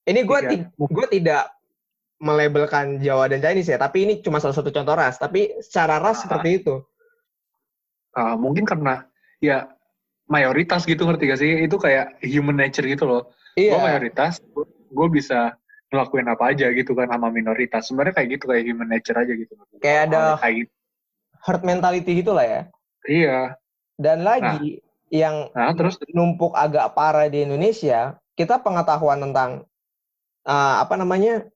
[0.08, 1.52] Ini gue ti gue tidak
[2.22, 5.18] melabelkan Jawa dan Chinese ya, tapi ini cuma salah satu contoh ras.
[5.18, 6.80] Tapi secara ras uh, seperti itu.
[8.12, 9.08] Uh, mungkin karena
[9.40, 9.72] ya
[10.28, 11.52] mayoritas gitu ngerti gak sih?
[11.66, 13.22] Itu kayak human nature gitu loh.
[13.58, 13.76] Iya.
[13.76, 14.40] Gue mayoritas,
[14.88, 15.54] gue bisa
[15.92, 17.84] ngelakuin apa aja gitu kan sama minoritas.
[17.90, 19.52] Sebenarnya kayak gitu kayak human nature aja gitu.
[19.78, 20.72] Kayak ada kayak gitu
[21.42, 22.60] herd mentality gitulah ya.
[23.06, 23.58] Iya.
[23.98, 25.12] Dan lagi nah.
[25.12, 29.66] yang nah, terus numpuk agak parah di Indonesia, kita pengetahuan tentang
[30.46, 31.46] uh, apa namanya?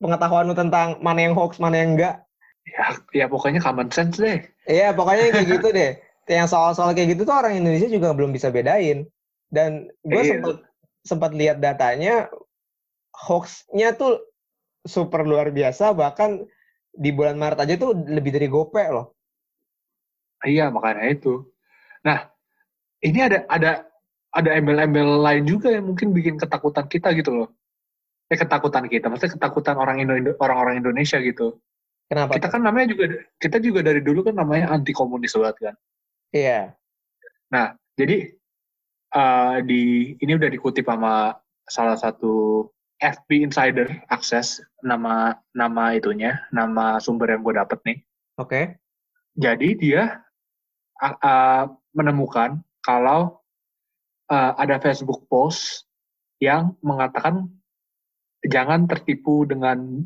[0.00, 2.24] Pengetahuan tentang mana yang hoax, mana yang enggak.
[2.64, 4.40] Ya, ya pokoknya common sense deh.
[4.64, 5.92] Iya, pokoknya kayak gitu deh.
[6.30, 9.04] Yang soal-soal kayak gitu tuh orang Indonesia juga belum bisa bedain.
[9.50, 10.38] Dan gue iya.
[10.38, 10.56] sempat
[11.04, 12.30] sempat lihat datanya
[13.12, 14.20] hoaxnya tuh
[14.88, 16.44] super luar biasa bahkan
[16.90, 19.14] di bulan Maret aja tuh lebih dari gope loh.
[20.42, 21.46] Iya makanya itu.
[22.06, 22.28] Nah
[23.00, 23.70] ini ada ada
[24.30, 27.48] ada embel-embel lain juga yang mungkin bikin ketakutan kita gitu loh.
[28.30, 31.58] Eh ketakutan kita, maksudnya ketakutan orang Indo orang-orang Indonesia gitu.
[32.06, 32.38] Kenapa?
[32.38, 33.04] Kita kan namanya juga
[33.38, 35.74] kita juga dari dulu kan namanya anti komunis banget kan.
[36.30, 36.74] Iya.
[37.50, 38.34] Nah jadi
[39.14, 41.34] uh, di ini udah dikutip sama
[41.66, 42.66] salah satu
[43.00, 47.98] FB Insider Access nama nama itunya, nama sumber yang gue dapet nih.
[48.36, 48.48] Oke.
[48.48, 48.64] Okay.
[49.40, 50.20] Jadi dia
[51.00, 51.64] uh, uh,
[51.96, 53.40] menemukan kalau
[54.28, 55.88] uh, ada Facebook post
[56.40, 57.48] yang mengatakan
[58.44, 60.04] jangan tertipu dengan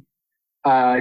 [0.66, 0.96] uh,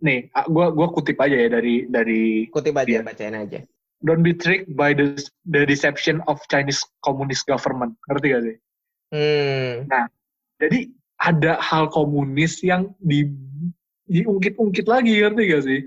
[0.00, 3.00] nih, gue gua kutip aja ya dari dari kutip aja dia.
[3.04, 3.60] bacain aja.
[4.02, 5.14] Don't be tricked by the
[5.46, 7.94] the deception of Chinese Communist government.
[8.10, 8.56] Ngerti gak sih?
[9.14, 9.86] Hmm.
[9.86, 10.10] Nah,
[10.58, 10.90] jadi
[11.22, 13.30] ada hal komunis yang di
[14.10, 15.80] diungkit-ungkit lagi ngerti gak sih?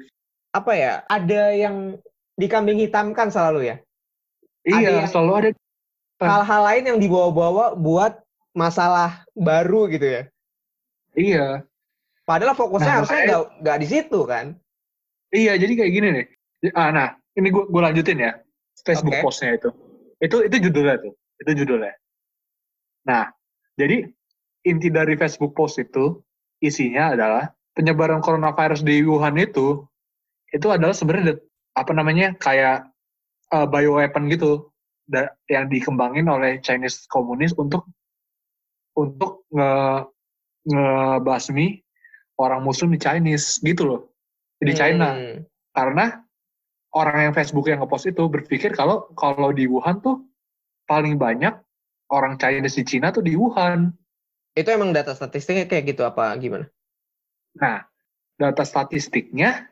[0.55, 0.93] Apa ya?
[1.11, 1.99] Ada yang
[2.39, 3.75] dikambing hitamkan selalu ya.
[4.65, 5.49] Iya, selalu ada
[6.23, 8.23] hal-hal lain yang dibawa-bawa buat
[8.55, 10.21] masalah baru gitu ya.
[11.13, 11.47] Iya.
[12.25, 14.45] Padahal fokusnya nah, harusnya nggak nggak di situ kan.
[15.29, 16.25] Iya, jadi kayak gini nih.
[16.73, 18.31] Ah, nah, ini gue gue lanjutin ya.
[18.81, 19.23] Facebook okay.
[19.23, 19.69] postnya itu.
[20.23, 21.13] Itu itu judulnya tuh.
[21.43, 21.93] Itu judulnya.
[23.05, 23.29] Nah,
[23.77, 24.09] jadi
[24.65, 26.19] inti dari Facebook post itu
[26.59, 29.85] isinya adalah penyebaran coronavirus di Wuhan itu
[30.49, 31.37] itu adalah sebenarnya
[31.77, 32.89] apa namanya kayak
[33.53, 34.71] uh, bioweapon gitu
[35.05, 37.85] da, yang dikembangin oleh Chinese komunis untuk
[38.97, 40.07] untuk nge
[40.65, 41.83] ngebasmi
[42.41, 44.01] orang muslim di Chinese gitu loh
[44.57, 44.79] di hmm.
[44.79, 45.09] China
[45.75, 46.25] karena
[46.95, 50.25] orang yang Facebook yang ngepost itu berpikir kalau kalau di Wuhan tuh
[50.87, 51.53] paling banyak
[52.09, 53.91] orang Chinese di Cina tuh di Wuhan
[54.55, 56.65] itu emang data statistiknya kayak gitu apa gimana?
[57.59, 57.83] Nah,
[58.39, 59.67] data statistiknya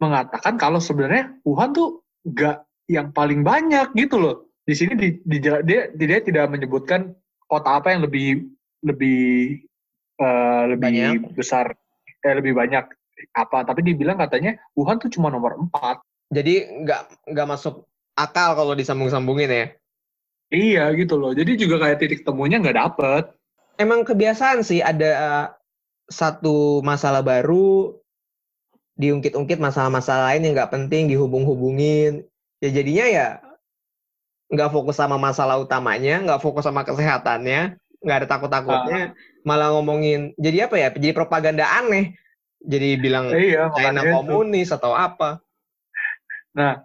[0.00, 4.36] mengatakan kalau sebenarnya Wuhan tuh nggak yang paling banyak gitu loh.
[4.64, 7.12] Di sini di, di, dia, dia tidak menyebutkan
[7.48, 8.48] kota apa yang lebih
[8.84, 9.60] lebih
[10.20, 11.36] uh, lebih banyak.
[11.36, 11.76] besar
[12.18, 12.84] eh lebih banyak
[13.34, 16.00] apa tapi dibilang katanya Wuhan tuh cuma nomor 4.
[16.32, 19.66] Jadi nggak nggak masuk akal kalau disambung-sambungin ya.
[20.48, 21.36] Iya gitu loh.
[21.36, 23.24] Jadi juga kayak titik temunya nggak dapet.
[23.78, 25.54] Emang kebiasaan sih ada
[26.10, 27.94] satu masalah baru
[28.98, 32.26] diungkit-ungkit masalah-masalah lain yang nggak penting dihubung-hubungin.
[32.58, 33.28] Ya jadinya ya
[34.50, 39.46] nggak fokus sama masalah utamanya nggak fokus sama kesehatannya nggak ada takut-takutnya uh.
[39.46, 40.34] malah ngomongin.
[40.34, 42.18] Jadi apa ya jadi propaganda aneh.
[42.58, 44.74] Jadi bilang iya, China komunis itu.
[44.74, 45.38] atau apa.
[46.58, 46.82] Nah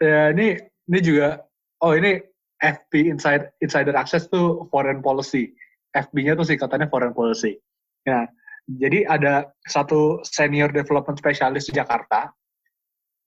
[0.00, 0.56] ya ini
[0.88, 1.44] ini juga
[1.84, 2.16] oh ini
[2.64, 5.52] FP inside insider access tuh foreign policy
[5.94, 7.58] FB-nya tuh singkatannya foreign policy
[8.04, 8.26] ya
[8.68, 12.32] jadi ada satu senior development specialist di Jakarta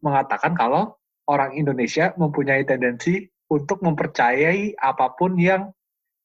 [0.02, 0.98] mengatakan kalau
[1.30, 5.72] orang Indonesia mempunyai tendensi untuk mempercayai apa pun yang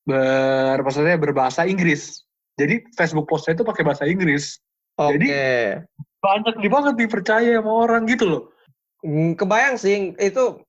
[0.07, 2.27] ber, maksudnya berbahasa Inggris.
[2.59, 4.59] Jadi Facebook postnya itu pakai bahasa Inggris.
[4.99, 5.11] Okay.
[5.17, 5.29] Jadi
[6.23, 8.43] banyak banget dipercaya sama orang gitu loh.
[9.03, 10.63] Hmm, kebayang sih, itu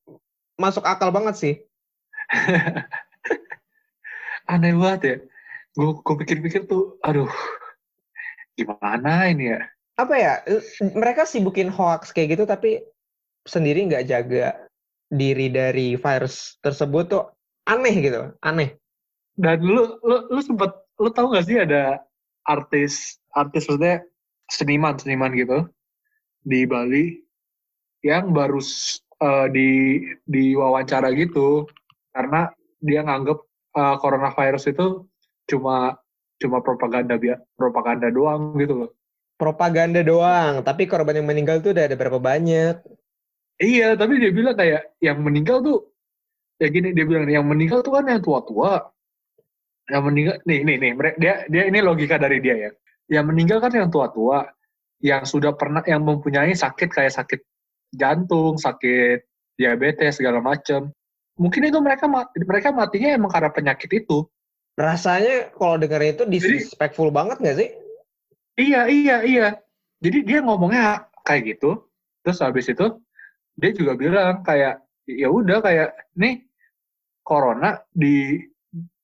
[0.58, 1.56] masuk akal banget sih.
[4.52, 5.16] Aneh banget ya.
[5.74, 7.30] Gue pikir-pikir tuh, aduh,
[8.54, 9.62] gimana ini ya?
[9.98, 10.34] Apa ya?
[10.82, 12.82] Mereka sibukin hoax kayak gitu tapi
[13.44, 14.56] sendiri nggak jaga
[15.10, 17.24] diri dari virus tersebut tuh
[17.70, 18.78] aneh gitu, aneh.
[19.34, 22.06] Dan lu lu lu sempet lu tahu gak sih ada
[22.46, 24.06] artis artis maksudnya
[24.52, 25.66] seniman seniman gitu
[26.46, 27.18] di Bali
[28.04, 28.60] yang baru
[29.24, 31.66] uh, di di wawancara gitu
[32.14, 32.52] karena
[32.84, 33.40] dia nganggep
[33.74, 35.08] uh, coronavirus itu
[35.50, 35.98] cuma
[36.40, 37.16] cuma propaganda
[37.56, 38.92] propaganda doang gitu loh.
[39.40, 42.80] Propaganda doang, tapi korban yang meninggal tuh udah ada berapa banyak?
[43.60, 45.94] Iya, tapi dia bilang kayak yang meninggal tuh
[46.62, 48.82] ya gini dia bilang yang meninggal tuh kan yang tua-tua.
[49.90, 52.72] Yang meninggal nih nih nih dia dia ini logika dari dia ya.
[53.20, 54.48] Yang meninggal kan yang tua-tua
[55.04, 57.44] yang sudah pernah yang mempunyai sakit kayak sakit
[57.92, 59.28] jantung, sakit
[59.60, 60.90] diabetes segala macam.
[61.36, 62.06] Mungkin itu mereka
[62.38, 64.24] mereka matinya emang karena penyakit itu
[64.74, 67.70] rasanya kalau dengar itu disrespectful Jadi, banget nggak sih?
[68.58, 69.48] Iya iya iya.
[70.04, 71.88] Jadi dia ngomongnya kayak gitu.
[72.26, 72.86] Terus habis itu
[73.58, 76.42] dia juga bilang kayak ya udah kayak nih
[77.22, 78.42] corona di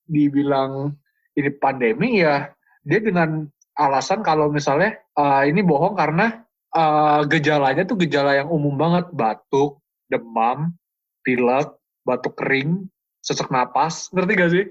[0.10, 0.90] dibilang
[1.38, 2.50] ini pandemi ya
[2.82, 3.46] dia dengan
[3.78, 6.44] alasan kalau misalnya uh, ini bohong karena
[6.76, 9.80] uh, gejalanya tuh gejala yang umum banget batuk,
[10.12, 10.76] demam,
[11.24, 11.72] pilek,
[12.04, 12.90] batuk kering,
[13.24, 14.66] sesak napas, ngerti gak sih?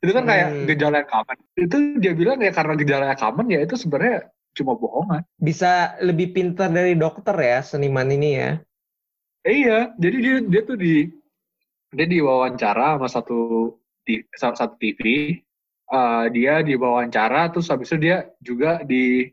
[0.00, 0.64] Itu kan kayak hmm.
[0.72, 1.36] gejala yang common.
[1.60, 5.22] Itu dia bilang ya karena gejala yang common ya itu sebenarnya cuma bohongan.
[5.36, 8.50] Bisa lebih pintar dari dokter ya seniman ini ya.
[9.44, 9.92] Iya.
[10.00, 11.04] Jadi dia dia tuh di
[11.92, 13.40] dia diwawancara sama satu
[14.08, 15.36] di satu TV
[15.92, 19.28] uh, dia diwawancara terus habis itu dia juga di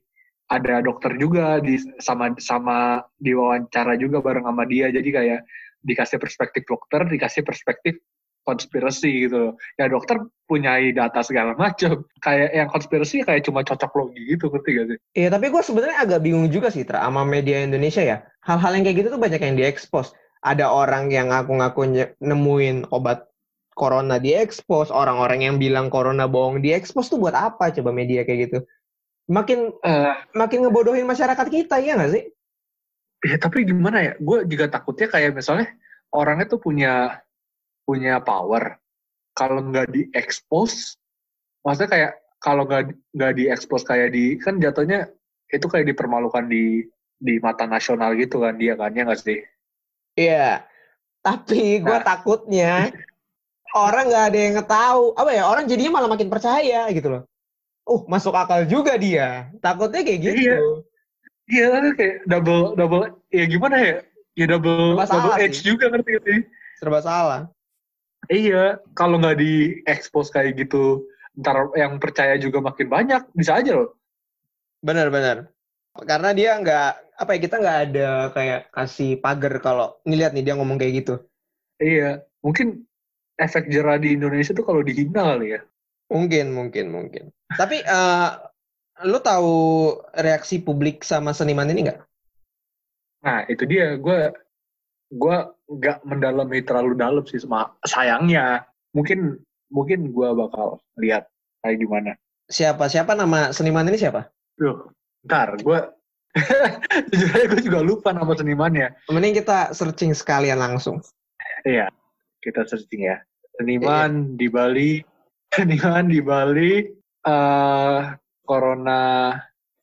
[0.47, 4.91] ada dokter juga di sama sama diwawancara juga bareng sama dia.
[4.91, 5.41] Jadi kayak
[5.79, 8.03] dikasih perspektif dokter dikasih perspektif
[8.47, 10.15] konspirasi gitu Ya dokter
[10.47, 12.07] punya data segala macam.
[12.23, 14.97] Kayak yang konspirasi kayak cuma cocok logi gitu, ngerti gak sih?
[15.19, 18.23] Iya, tapi gue sebenarnya agak bingung juga sih, Tra, sama media Indonesia ya.
[18.47, 20.15] Hal-hal yang kayak gitu tuh banyak yang diekspos.
[20.39, 23.27] Ada orang yang ngaku-ngaku nemuin obat
[23.77, 28.59] corona diekspos, orang-orang yang bilang corona bohong diekspos tuh buat apa coba media kayak gitu?
[29.27, 32.23] Makin uh, makin ngebodohin masyarakat kita ya nggak sih?
[33.27, 34.13] Ya tapi gimana ya?
[34.17, 35.67] Gue juga takutnya kayak misalnya
[36.09, 37.21] orangnya tuh punya
[37.87, 38.75] punya power
[39.31, 40.99] kalau nggak diekspos
[41.63, 42.11] maksudnya kayak
[42.43, 45.07] kalau nggak nggak diekspos kayak di kan jatuhnya
[45.47, 46.83] itu kayak dipermalukan di
[47.17, 49.39] di mata nasional gitu kan dia kan ya nggak sih
[50.17, 50.65] Iya.
[51.21, 52.01] Tapi gue Nah.
[52.01, 52.89] takutnya
[53.85, 55.13] orang nggak ada yang tahu.
[55.13, 55.43] Apa ya?
[55.45, 57.23] Orang jadinya malah makin percaya gitu loh.
[57.87, 59.47] Uh, masuk akal juga dia.
[59.61, 60.41] Takutnya kayak gitu.
[60.41, 60.57] Iya.
[61.47, 63.95] Iya kayak double double ya gimana ya?
[64.35, 65.65] Ya double Serba double edge sih.
[65.71, 66.39] juga ngerti sih?
[66.81, 67.47] Serba salah.
[68.27, 71.07] Iya, kalau nggak di expose kayak gitu,
[71.39, 73.95] ntar yang percaya juga makin banyak, bisa aja loh.
[74.83, 75.47] Benar-benar.
[75.97, 80.53] Karena dia nggak apa ya kita nggak ada kayak kasih pagar kalau ngeliat nih dia
[80.59, 81.15] ngomong kayak gitu.
[81.79, 82.83] Iya, mungkin
[83.39, 85.61] efek jerah di Indonesia tuh kalau dihina kali ya.
[86.07, 87.23] Mungkin, mungkin, mungkin.
[87.55, 88.29] Tapi eh
[89.05, 89.55] lu tahu
[90.17, 91.99] reaksi publik sama seniman ini nggak?
[93.21, 94.17] Nah, itu dia, gue
[95.11, 95.37] gue
[95.71, 98.67] nggak mendalami terlalu dalam sih, sama sayangnya.
[98.91, 99.39] Mungkin
[99.71, 101.27] mungkin gue bakal lihat
[101.63, 102.11] kayak gimana.
[102.47, 102.87] Siapa?
[102.87, 104.31] Siapa nama seniman ini siapa?
[104.55, 104.87] Duh,
[105.27, 105.79] ntar gue
[107.11, 108.93] jujur aja gue juga lupa nama senimannya.
[109.09, 111.01] Mending kita searching sekalian langsung.
[111.65, 111.89] Iya,
[112.45, 113.17] kita searching ya.
[113.57, 115.01] Seniman di Bali,
[115.55, 116.73] seniman di Bali,
[117.25, 118.01] eh
[118.45, 119.33] corona,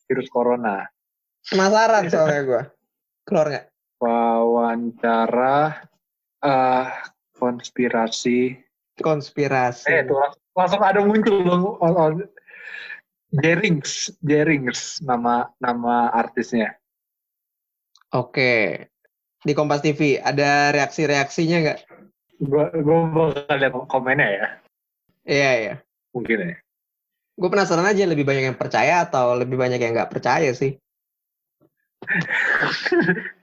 [0.09, 0.87] virus corona.
[1.45, 2.63] Penasaran soalnya gue.
[3.29, 3.65] Keluar nggak?
[4.55, 5.83] Wawancara,
[6.39, 6.87] eh
[7.35, 8.55] konspirasi.
[9.03, 9.91] Konspirasi.
[9.91, 11.75] Eh, tuh langsung, langsung ada muncul loh.
[11.83, 12.31] on- on-
[13.35, 16.79] Jerings, Jerings nama nama artisnya.
[18.15, 18.87] Oke.
[19.43, 21.79] Di Kompas TV ada reaksi-reaksinya nggak?
[22.39, 24.47] Gue gue bakal lihat komennya ya,
[25.27, 25.75] Iya, iya.
[26.15, 26.57] mungkin ya.
[27.35, 30.79] Gue penasaran aja lebih banyak yang percaya atau lebih banyak yang nggak percaya sih.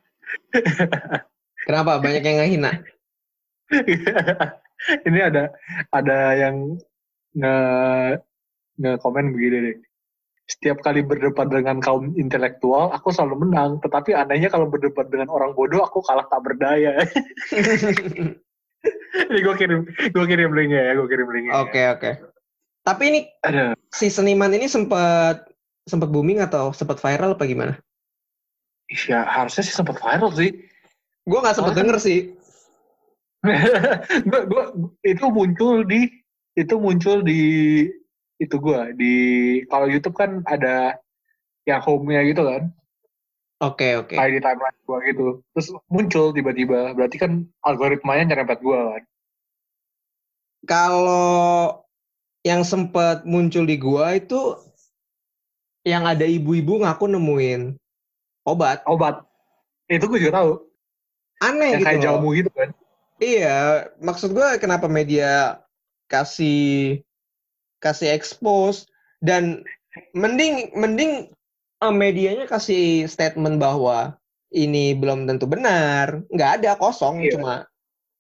[1.67, 2.01] Kenapa?
[2.01, 2.71] Banyak yang ngehina.
[5.07, 5.53] Ini ada
[5.93, 6.75] ada yang
[7.37, 7.55] nge
[8.81, 9.77] nge komen begini nih.
[10.49, 13.79] Setiap kali berdebat dengan kaum intelektual, aku selalu menang.
[13.79, 16.99] Tetapi anehnya kalau berdebat dengan orang bodoh, aku kalah tak berdaya.
[19.31, 21.53] Ini gue kirim, gue kirim linknya ya, gue kirim linknya.
[21.53, 21.61] ya.
[21.63, 22.11] Oke, oke.
[22.81, 23.77] Tapi ini Ada.
[23.93, 25.45] si seniman ini sempat
[25.85, 27.77] sempat booming atau sempat viral apa gimana?
[29.07, 30.51] Ya harusnya sih sempat viral sih.
[31.23, 32.35] Gue nggak sempat denger sih.
[34.29, 34.63] gua, gua,
[35.01, 36.13] itu muncul di
[36.53, 37.41] itu muncul di
[38.37, 39.13] itu gua di
[39.65, 40.97] kalau YouTube kan ada
[41.65, 42.69] yang home-nya gitu kan
[43.61, 44.17] Oke, oke.
[44.17, 49.03] kayak di timeline gua gitu terus muncul tiba-tiba berarti kan algoritmanya nyerempet gua kan
[50.61, 51.81] Kalau
[52.45, 54.53] yang sempat muncul di gua itu
[55.81, 57.73] yang ada ibu-ibu ngaku nemuin
[58.47, 58.81] obat.
[58.89, 59.25] obat
[59.91, 60.51] itu gua juga tahu
[61.41, 62.69] Aneh yang gitu kayak jamu gitu kan
[63.21, 65.61] Iya, maksud gue kenapa media
[66.09, 67.05] kasih
[67.77, 68.89] kasih expose
[69.21, 69.61] dan
[70.17, 71.29] mending mending
[71.85, 74.17] eh, medianya kasih statement bahwa
[74.49, 77.37] ini belum tentu benar, nggak ada kosong Iya.
[77.37, 77.53] cuma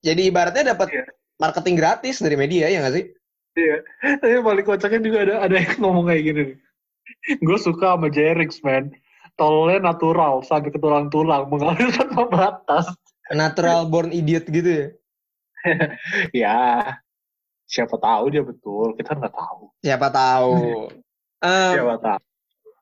[0.05, 1.05] jadi ibaratnya dapat Iya.
[1.41, 3.05] marketing gratis dari media ya nggak sih?
[3.57, 3.83] iya
[4.21, 6.57] tapi balik kocaknya juga ada ada yang ngomong kayak gini nih
[7.41, 8.93] gue suka sama Jerix man
[9.41, 12.93] tolnya natural sampai ke tulang-tulang mengalir tanpa batas
[13.31, 14.87] Natural born idiot gitu ya.
[16.45, 16.59] ya
[17.65, 20.53] siapa tahu dia betul kita nggak tahu Siapa tahu.
[21.41, 22.21] Em, siapa tahu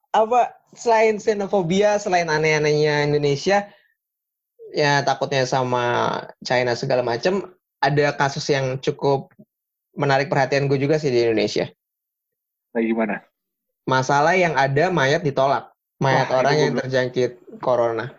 [0.09, 3.69] apa selain xenofobia, selain aneh-anehnya Indonesia,
[4.73, 9.29] ya takutnya sama China segala macam, ada kasus yang cukup
[9.97, 11.69] menarik perhatian gue juga sih di Indonesia.
[12.73, 13.15] Nah, gimana
[13.89, 15.68] Masalah yang ada mayat ditolak,
[15.99, 18.15] mayat Wah, orang yang gua terjangkit corona.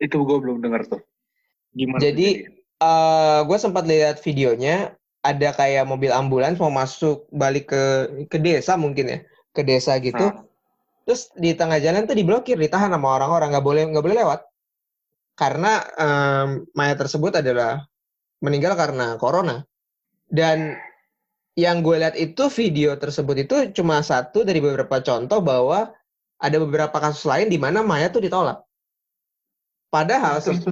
[0.00, 1.04] itu gue belum dengar tuh
[1.76, 2.48] gimana Jadi,
[2.80, 7.84] eh gue sempat lihat videonya, ada kayak mobil ambulans mau masuk balik ke
[8.26, 9.18] ke desa mungkin ya,
[9.52, 10.32] ke desa gitu.
[10.32, 10.42] Nah.
[11.04, 14.40] Terus di tengah jalan tuh diblokir, ditahan sama orang-orang nggak boleh nggak boleh lewat.
[15.36, 17.84] Karena em, mayat tersebut adalah
[18.40, 19.64] meninggal karena corona.
[20.30, 20.78] Dan
[21.58, 25.92] yang gue lihat itu video tersebut itu cuma satu dari beberapa contoh bahwa
[26.40, 28.64] ada beberapa kasus lain di mana mayat tuh ditolak.
[29.92, 30.64] Padahal se-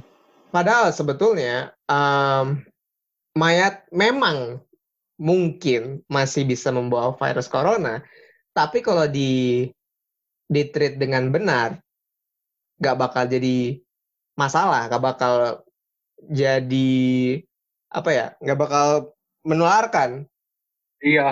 [0.49, 2.65] padahal sebetulnya em,
[3.37, 4.57] mayat memang
[5.19, 8.01] mungkin masih bisa membawa virus corona,
[8.55, 9.67] tapi kalau di
[10.49, 11.77] di treat dengan benar,
[12.81, 13.77] nggak bakal jadi
[14.33, 15.61] masalah, nggak bakal
[16.25, 16.99] jadi
[17.93, 18.87] apa ya, nggak bakal
[19.45, 20.25] menularkan.
[20.99, 21.27] iya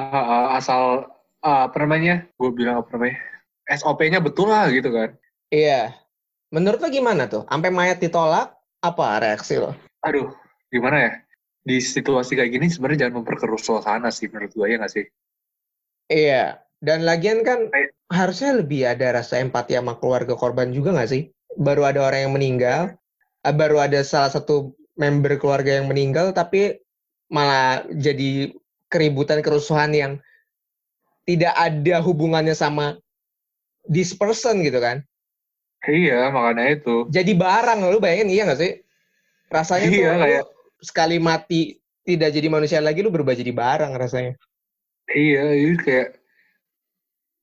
[0.56, 1.12] asal
[1.44, 3.37] apa namanya gue bilang apa namanya
[3.68, 5.14] SOP-nya betul lah gitu kan
[5.48, 5.96] Iya.
[6.52, 7.44] Menurut lo gimana tuh?
[7.48, 9.76] Sampai mayat ditolak, apa reaksi lo?
[10.00, 10.32] aduh
[10.70, 11.12] gimana ya
[11.62, 15.06] di situasi kayak gini sebenarnya jangan memperkeruh suasana sih menurut gue ya nggak sih
[16.08, 16.64] Iya.
[16.78, 21.28] Dan lagian kan Kayak- harusnya lebih ada rasa empati sama keluarga korban juga nggak sih?
[21.58, 22.82] Baru ada orang yang meninggal,
[23.42, 26.78] eh, baru ada salah satu member keluarga yang meninggal tapi
[27.28, 28.54] malah jadi
[28.88, 30.14] keributan kerusuhan yang
[31.28, 32.96] tidak ada hubungannya sama
[33.88, 35.04] this person gitu kan.
[35.84, 37.06] Iya, makanya itu.
[37.08, 38.74] Jadi barang, lu bayangin iya gak sih?
[39.48, 41.62] Rasanya Iya, tuh kayak- sekali mati
[42.04, 44.34] tidak jadi manusia lagi lu berubah jadi barang rasanya.
[45.08, 46.20] Iya, ini kayak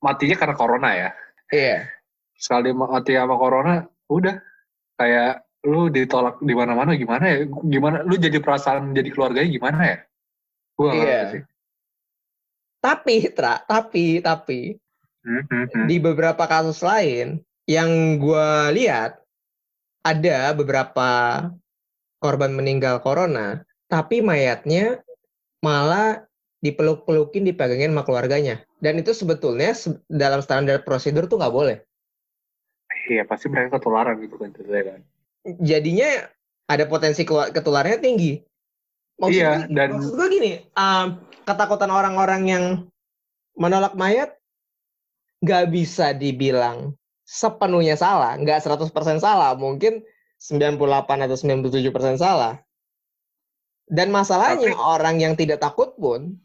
[0.04, 1.10] matinya karena corona ya.
[1.48, 1.88] Iya.
[2.36, 4.36] Sekali mati sama corona, udah
[5.00, 7.48] kayak lu ditolak di mana-mana gimana ya?
[7.48, 9.96] Gimana lu jadi perasaan jadi keluarganya gimana ya?
[10.76, 11.20] Gua Iya.
[11.32, 11.42] sih.
[12.84, 14.76] Tapi, Tra, tapi, tapi.
[15.88, 19.18] Di beberapa kasus lain yang gue lihat
[20.04, 21.08] ada beberapa
[22.20, 25.00] korban meninggal corona, tapi mayatnya
[25.64, 26.28] malah
[26.60, 28.60] dipeluk-pelukin, dipegangin sama keluarganya.
[28.80, 31.80] Dan itu sebetulnya se- dalam standar prosedur tuh nggak boleh.
[33.08, 35.00] Iya, pasti mereka ketularan gitu kan kan.
[35.60, 36.28] Jadinya
[36.68, 38.40] ada potensi ketularnya tinggi.
[39.20, 42.64] Maksud Iya, gue- dan- maksud gue gini, um, ketakutan orang-orang yang
[43.56, 44.36] menolak mayat
[45.44, 46.96] nggak bisa dibilang
[47.28, 48.88] sepenuhnya salah, nggak 100%
[49.20, 50.00] salah, mungkin
[50.40, 52.60] 98 atau 97% salah.
[53.84, 56.40] Dan masalahnya orang yang tidak takut pun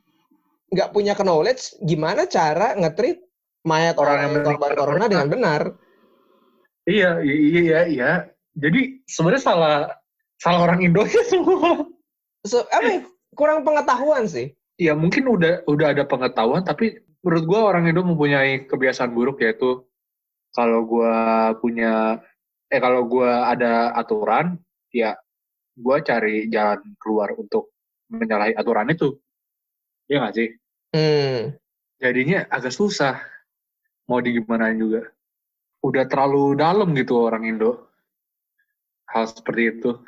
[0.70, 3.24] nggak punya knowledge gimana cara ngetrit
[3.64, 5.62] mayat Orang orang, yang korban corona dengan benar.
[6.84, 8.12] Iya, iya, iya, iya.
[8.60, 9.78] Jadi sebenarnya salah
[10.40, 11.88] salah orang Indo semua.
[12.48, 13.00] So, apa ya,
[13.36, 14.56] kurang pengetahuan sih.
[14.80, 19.84] Ya mungkin udah udah ada pengetahuan, tapi menurut gua orang Indo mempunyai kebiasaan buruk yaitu
[20.56, 22.24] kalau gua punya
[22.70, 24.58] eh kalau gua ada aturan,
[24.94, 25.18] ya
[25.78, 27.74] gua cari jalan keluar untuk
[28.10, 29.18] menyalahi aturan itu.
[30.10, 30.50] Iya nggak sih?
[30.96, 31.54] Hmm.
[32.02, 33.22] Jadinya agak susah.
[34.10, 35.06] Mau digimanain juga.
[35.86, 37.94] Udah terlalu dalam gitu orang Indo.
[39.06, 40.02] Hal seperti itu.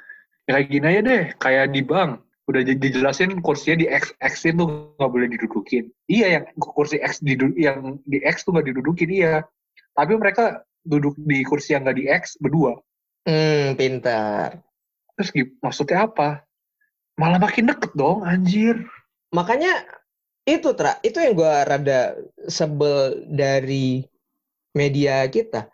[0.49, 2.25] Ya kayak gini aja deh, kayak di bank.
[2.51, 4.59] Udah di- dijelasin kursinya di X, X itu
[4.99, 5.87] nggak boleh didudukin.
[6.11, 9.47] Iya yang kursi X di yang di X tuh nggak didudukin iya.
[9.95, 12.75] Tapi mereka duduk di kursi yang nggak di X berdua.
[13.23, 14.59] Hmm, pintar.
[15.15, 15.31] Terus
[15.63, 16.43] maksudnya apa?
[17.15, 18.83] Malah makin deket dong, anjir.
[19.31, 19.87] Makanya
[20.43, 22.17] itu Tra, itu yang gua rada
[22.51, 24.03] sebel dari
[24.75, 25.71] media kita.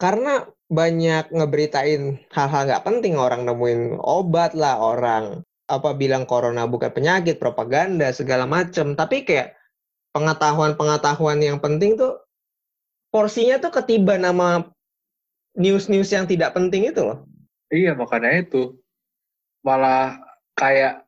[0.00, 6.92] Karena banyak ngeberitain hal-hal nggak penting orang nemuin obat lah orang apa bilang corona bukan
[6.92, 9.56] penyakit propaganda segala macem tapi kayak
[10.12, 12.20] pengetahuan-pengetahuan yang penting tuh
[13.08, 14.68] porsinya tuh ketiban nama
[15.56, 17.24] news-news yang tidak penting itu loh
[17.74, 18.78] Iya, makanya itu.
[19.66, 20.22] Malah
[20.54, 21.02] kayak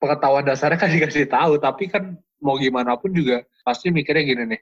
[0.00, 4.60] pengetahuan dasarnya kan dikasih tahu, tapi kan mau gimana pun juga pasti mikirnya gini nih.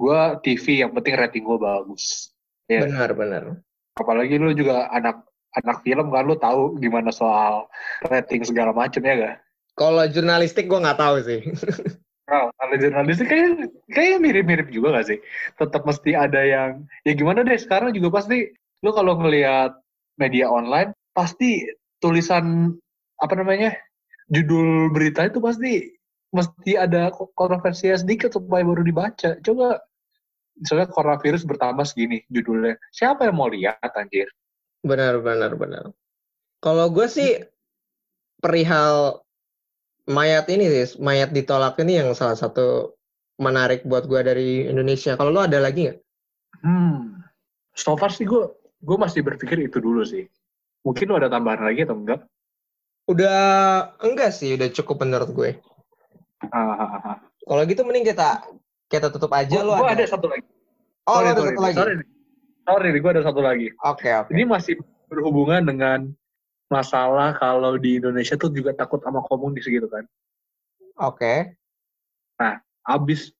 [0.00, 2.32] Gua TV yang penting rating gua bagus.
[2.68, 2.84] Iya.
[2.84, 3.64] benar-benar
[3.96, 5.24] Apalagi lu juga anak
[5.56, 7.70] anak film kan lu tahu gimana soal
[8.12, 9.36] rating segala macam ya gak?
[9.78, 11.40] kalau jurnalistik gua nggak tahu sih
[12.28, 15.18] Nah, kalau jurnalistik kayak kayak mirip-mirip juga gak sih?
[15.56, 18.52] Tetap mesti ada yang ya gimana deh sekarang juga pasti
[18.84, 19.72] lu kalau ngelihat
[20.20, 21.64] media online pasti
[22.04, 22.76] tulisan
[23.18, 23.72] apa namanya
[24.28, 25.88] judul berita itu pasti
[26.28, 29.40] mesti ada kontroversi sedikit supaya baru dibaca.
[29.40, 29.80] Coba
[30.60, 32.76] misalnya coronavirus bertambah segini judulnya.
[32.92, 34.28] Siapa yang mau lihat anjir?
[34.82, 35.84] Benar, benar, benar.
[36.58, 37.38] Kalau gue sih
[38.38, 39.22] perihal
[40.06, 42.98] mayat ini sih, mayat ditolak ini yang salah satu
[43.38, 45.14] menarik buat gue dari Indonesia.
[45.14, 45.98] Kalau lo ada lagi nggak?
[46.62, 47.22] Hmm.
[47.78, 48.50] So far sih gue
[48.82, 50.26] gue masih berpikir itu dulu sih.
[50.82, 52.26] Mungkin lu ada tambahan lagi atau enggak?
[53.06, 53.38] Udah
[54.02, 55.50] enggak sih, udah cukup menurut gue.
[56.50, 57.16] Ah, ah, ah, ah.
[57.46, 58.42] Kalau gitu mending kita
[58.90, 60.02] kita tutup aja lo Gue ada.
[60.02, 60.46] ada satu lagi.
[61.06, 61.78] Oh, lo Sorry, ada sorry, satu lagi.
[61.78, 61.94] Sorry.
[62.68, 63.72] Sorry gue ada satu lagi.
[63.80, 64.28] Oke, oke.
[64.36, 64.76] Ini masih
[65.08, 66.12] berhubungan dengan
[66.68, 70.04] masalah kalau di Indonesia tuh juga takut sama komunis gitu kan.
[71.00, 71.56] Oke.
[72.84, 73.32] Abis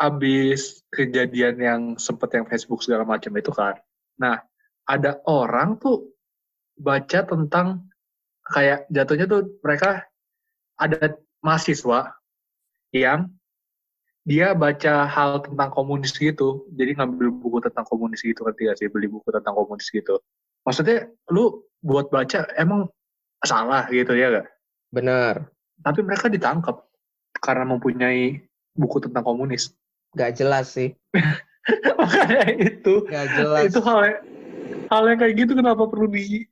[0.00, 3.76] abis kejadian yang sempet yang Facebook segala macam itu kan.
[4.16, 4.40] Nah,
[4.88, 6.16] ada orang tuh
[6.80, 7.84] baca tentang
[8.48, 10.08] kayak jatuhnya tuh mereka
[10.80, 12.16] ada mahasiswa
[12.96, 13.28] yang
[14.28, 16.68] dia baca hal tentang komunis gitu.
[16.76, 18.88] Jadi ngambil buku tentang komunis gitu ngerti gak sih?
[18.92, 20.20] Beli buku tentang komunis gitu.
[20.62, 22.92] Maksudnya lu buat baca emang
[23.40, 24.46] salah gitu ya gak?
[24.92, 25.48] Benar.
[25.80, 26.84] Tapi mereka ditangkap
[27.40, 28.44] karena mempunyai
[28.76, 29.72] buku tentang komunis.
[30.12, 30.92] Gak jelas sih.
[31.98, 33.62] Makanya itu Gak jelas.
[33.72, 34.20] itu hal yang,
[34.92, 36.44] hal yang kayak gitu kenapa perlu di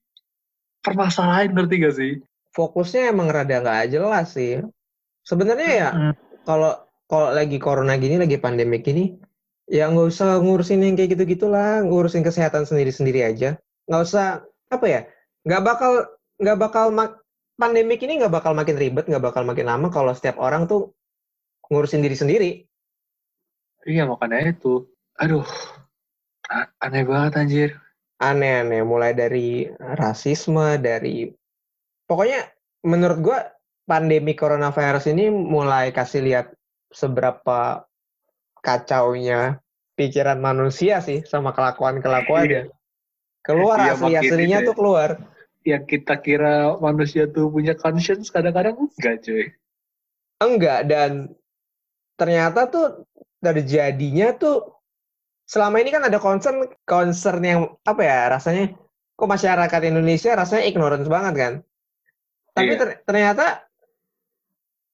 [0.81, 2.13] permasalahin ngerti gak sih?
[2.57, 4.65] Fokusnya emang rada nggak jelas sih.
[5.23, 6.15] Sebenarnya ya Hmm.
[6.49, 6.73] kalau
[7.09, 9.17] kalau lagi corona gini, lagi pandemi gini,
[9.67, 13.57] ya nggak usah ngurusin yang kayak gitu-gitulah, ngurusin kesehatan sendiri-sendiri aja.
[13.89, 14.27] Nggak usah
[14.69, 15.01] apa ya
[15.49, 15.93] nggak bakal
[16.37, 17.25] nggak bakal mak
[17.57, 20.93] pandemik ini nggak bakal makin ribet nggak bakal makin lama kalau setiap orang tuh
[21.73, 22.51] ngurusin diri sendiri.
[23.89, 24.85] Iya makanya itu.
[25.17, 25.49] Aduh
[26.81, 27.71] aneh banget anjir.
[28.19, 31.31] Aneh-aneh mulai dari rasisme dari
[32.11, 32.51] pokoknya
[32.83, 33.39] menurut gue
[33.87, 36.58] pandemi coronavirus ini mulai kasih lihat
[36.89, 37.85] seberapa
[38.61, 39.61] kacaunya
[39.99, 42.71] pikiran manusia sih sama kelakuan-kelakuannya.
[42.71, 42.75] Iya.
[43.43, 45.11] Keluar iya, asli-aslinya tuh keluar.
[45.67, 49.47] Yang kita kira manusia tuh punya conscience kadang-kadang enggak cuy.
[50.39, 51.35] Enggak dan
[52.15, 53.05] ternyata tuh
[53.43, 54.79] terjadinya tuh
[55.49, 58.75] selama ini kan ada concern concern yang apa ya rasanya
[59.19, 61.55] kok masyarakat Indonesia rasanya ignorance banget kan.
[62.55, 62.79] Tapi iya.
[62.79, 63.68] ter ternyata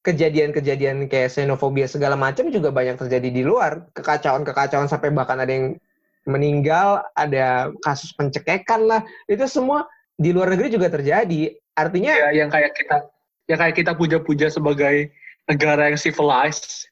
[0.04, 3.88] kejadian-kejadian kayak xenofobia segala macam juga banyak terjadi di luar.
[3.96, 5.80] Kekacauan-kekacauan sampai bahkan ada yang
[6.28, 9.00] meninggal, ada kasus pencekekan lah.
[9.24, 9.88] Itu semua
[10.20, 11.56] di luar negeri juga terjadi.
[11.74, 12.96] Artinya ya, yang kayak kita
[13.48, 15.10] yang kayak kita puja-puja sebagai
[15.48, 16.88] negara yang civilized.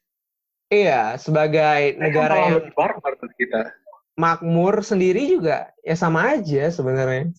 [0.73, 3.73] Iya, sebagai negara yang barbar kita.
[4.17, 7.29] Makmur sendiri juga ya sama aja sebenarnya.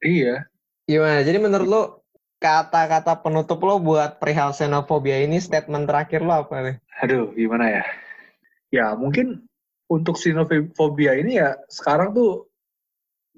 [0.00, 0.48] Iya.
[0.88, 1.20] Gimana?
[1.24, 1.82] Jadi menurut lo
[2.36, 6.76] kata-kata penutup lo buat perihal xenofobia ini statement terakhir lo apa nih?
[7.04, 7.84] Aduh, gimana ya?
[8.72, 9.48] Ya mungkin
[9.88, 12.50] untuk xenofobia ini ya sekarang tuh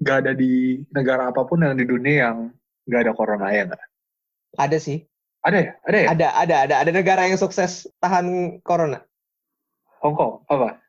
[0.03, 2.37] gak ada di negara apa pun yang di dunia yang
[2.87, 3.83] gak ada corona ya nggak?
[4.57, 5.05] Ada sih.
[5.39, 5.71] Ada ya?
[5.87, 6.07] Ada ya?
[6.11, 6.75] Ada, ada, ada.
[6.83, 8.99] Ada negara yang sukses tahan corona.
[10.03, 10.79] Hong Kong, apa?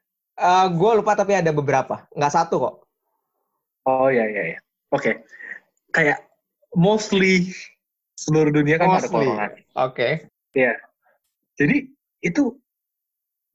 [0.40, 2.06] Uh, gue lupa tapi ada beberapa.
[2.14, 2.74] Nggak satu kok.
[3.86, 4.58] Oh iya, iya, iya.
[4.90, 5.02] Oke.
[5.02, 5.14] Okay.
[5.90, 6.18] Kayak
[6.74, 7.50] mostly
[8.20, 9.00] seluruh dunia kan Mostly.
[9.00, 9.46] ada corona.
[9.48, 9.56] Oke.
[9.88, 10.12] Okay.
[10.52, 10.76] Ya.
[11.56, 11.88] Jadi
[12.20, 12.52] itu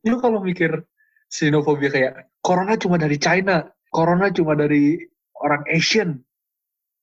[0.09, 0.82] lu kalau mikir
[1.30, 4.97] xenofobia kayak corona cuma dari China, corona cuma dari
[5.38, 6.18] orang Asian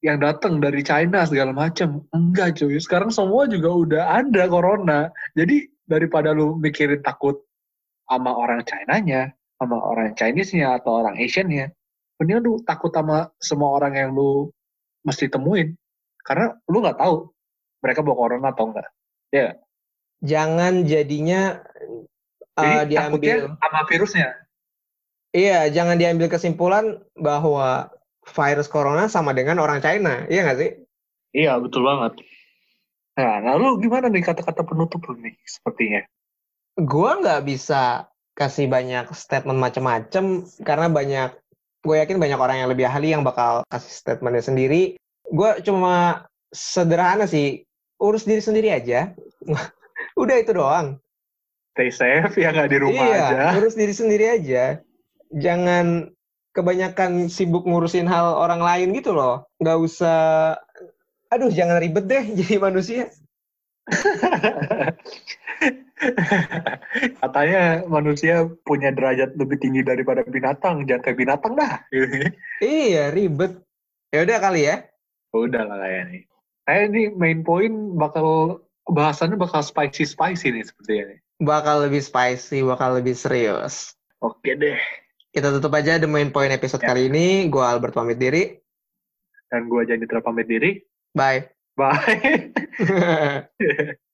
[0.03, 2.03] yang datang dari China segala macam.
[2.11, 5.07] Enggak cuy, sekarang semua juga udah ada corona.
[5.39, 7.39] Jadi daripada lu mikirin takut
[8.11, 9.31] sama orang China-nya,
[9.63, 11.71] sama orang Chinese-nya atau orang Asian-nya,
[12.19, 14.51] mending lu takut sama semua orang yang lu
[15.07, 15.79] mesti temuin.
[16.23, 17.31] Karena lu nggak tahu
[17.83, 18.89] mereka bawa corona atau enggak.
[19.35, 19.59] Ya.
[20.23, 21.61] Jangan jadinya
[22.55, 24.29] uh, Jadi, diambil sama virusnya.
[25.33, 27.91] Iya, jangan diambil kesimpulan bahwa
[28.23, 30.71] virus corona sama dengan orang China, iya nggak sih?
[31.33, 32.23] Iya, betul banget.
[33.17, 36.05] Nah, lalu gimana nih kata-kata penutup lu nih sepertinya?
[36.77, 41.31] Gua nggak bisa kasih banyak statement macam-macam karena banyak
[41.83, 44.97] gue yakin banyak orang yang lebih ahli yang bakal kasih statementnya sendiri.
[45.29, 47.67] Gue cuma sederhana sih
[48.03, 49.15] urus diri sendiri aja.
[50.23, 50.99] Udah itu doang.
[51.73, 53.57] Stay safe ya nggak di rumah iya, aja.
[53.57, 54.83] urus diri sendiri aja.
[55.33, 56.13] Jangan
[56.53, 59.49] kebanyakan sibuk ngurusin hal orang lain gitu loh.
[59.57, 60.21] Nggak usah,
[61.33, 63.09] aduh jangan ribet deh jadi manusia.
[67.23, 71.79] Katanya manusia punya derajat lebih tinggi daripada binatang, jangan kayak binatang dah.
[72.61, 73.63] iya, ribet.
[74.13, 74.85] Ya udah kali ya.
[75.33, 76.29] Udah lah kayak
[76.63, 81.19] nih kayak ini main point bakal bahasannya bakal spicy spicy nih sepertinya.
[81.43, 83.99] Bakal lebih spicy, bakal lebih serius.
[84.23, 84.79] Oke deh.
[85.33, 86.95] Kita tutup aja the main point episode ya.
[86.95, 87.51] kali ini.
[87.51, 88.55] Gue Albert pamit diri.
[89.51, 90.79] Dan gue Janitra pamit diri.
[91.17, 91.51] Bye.
[91.75, 92.53] Bye.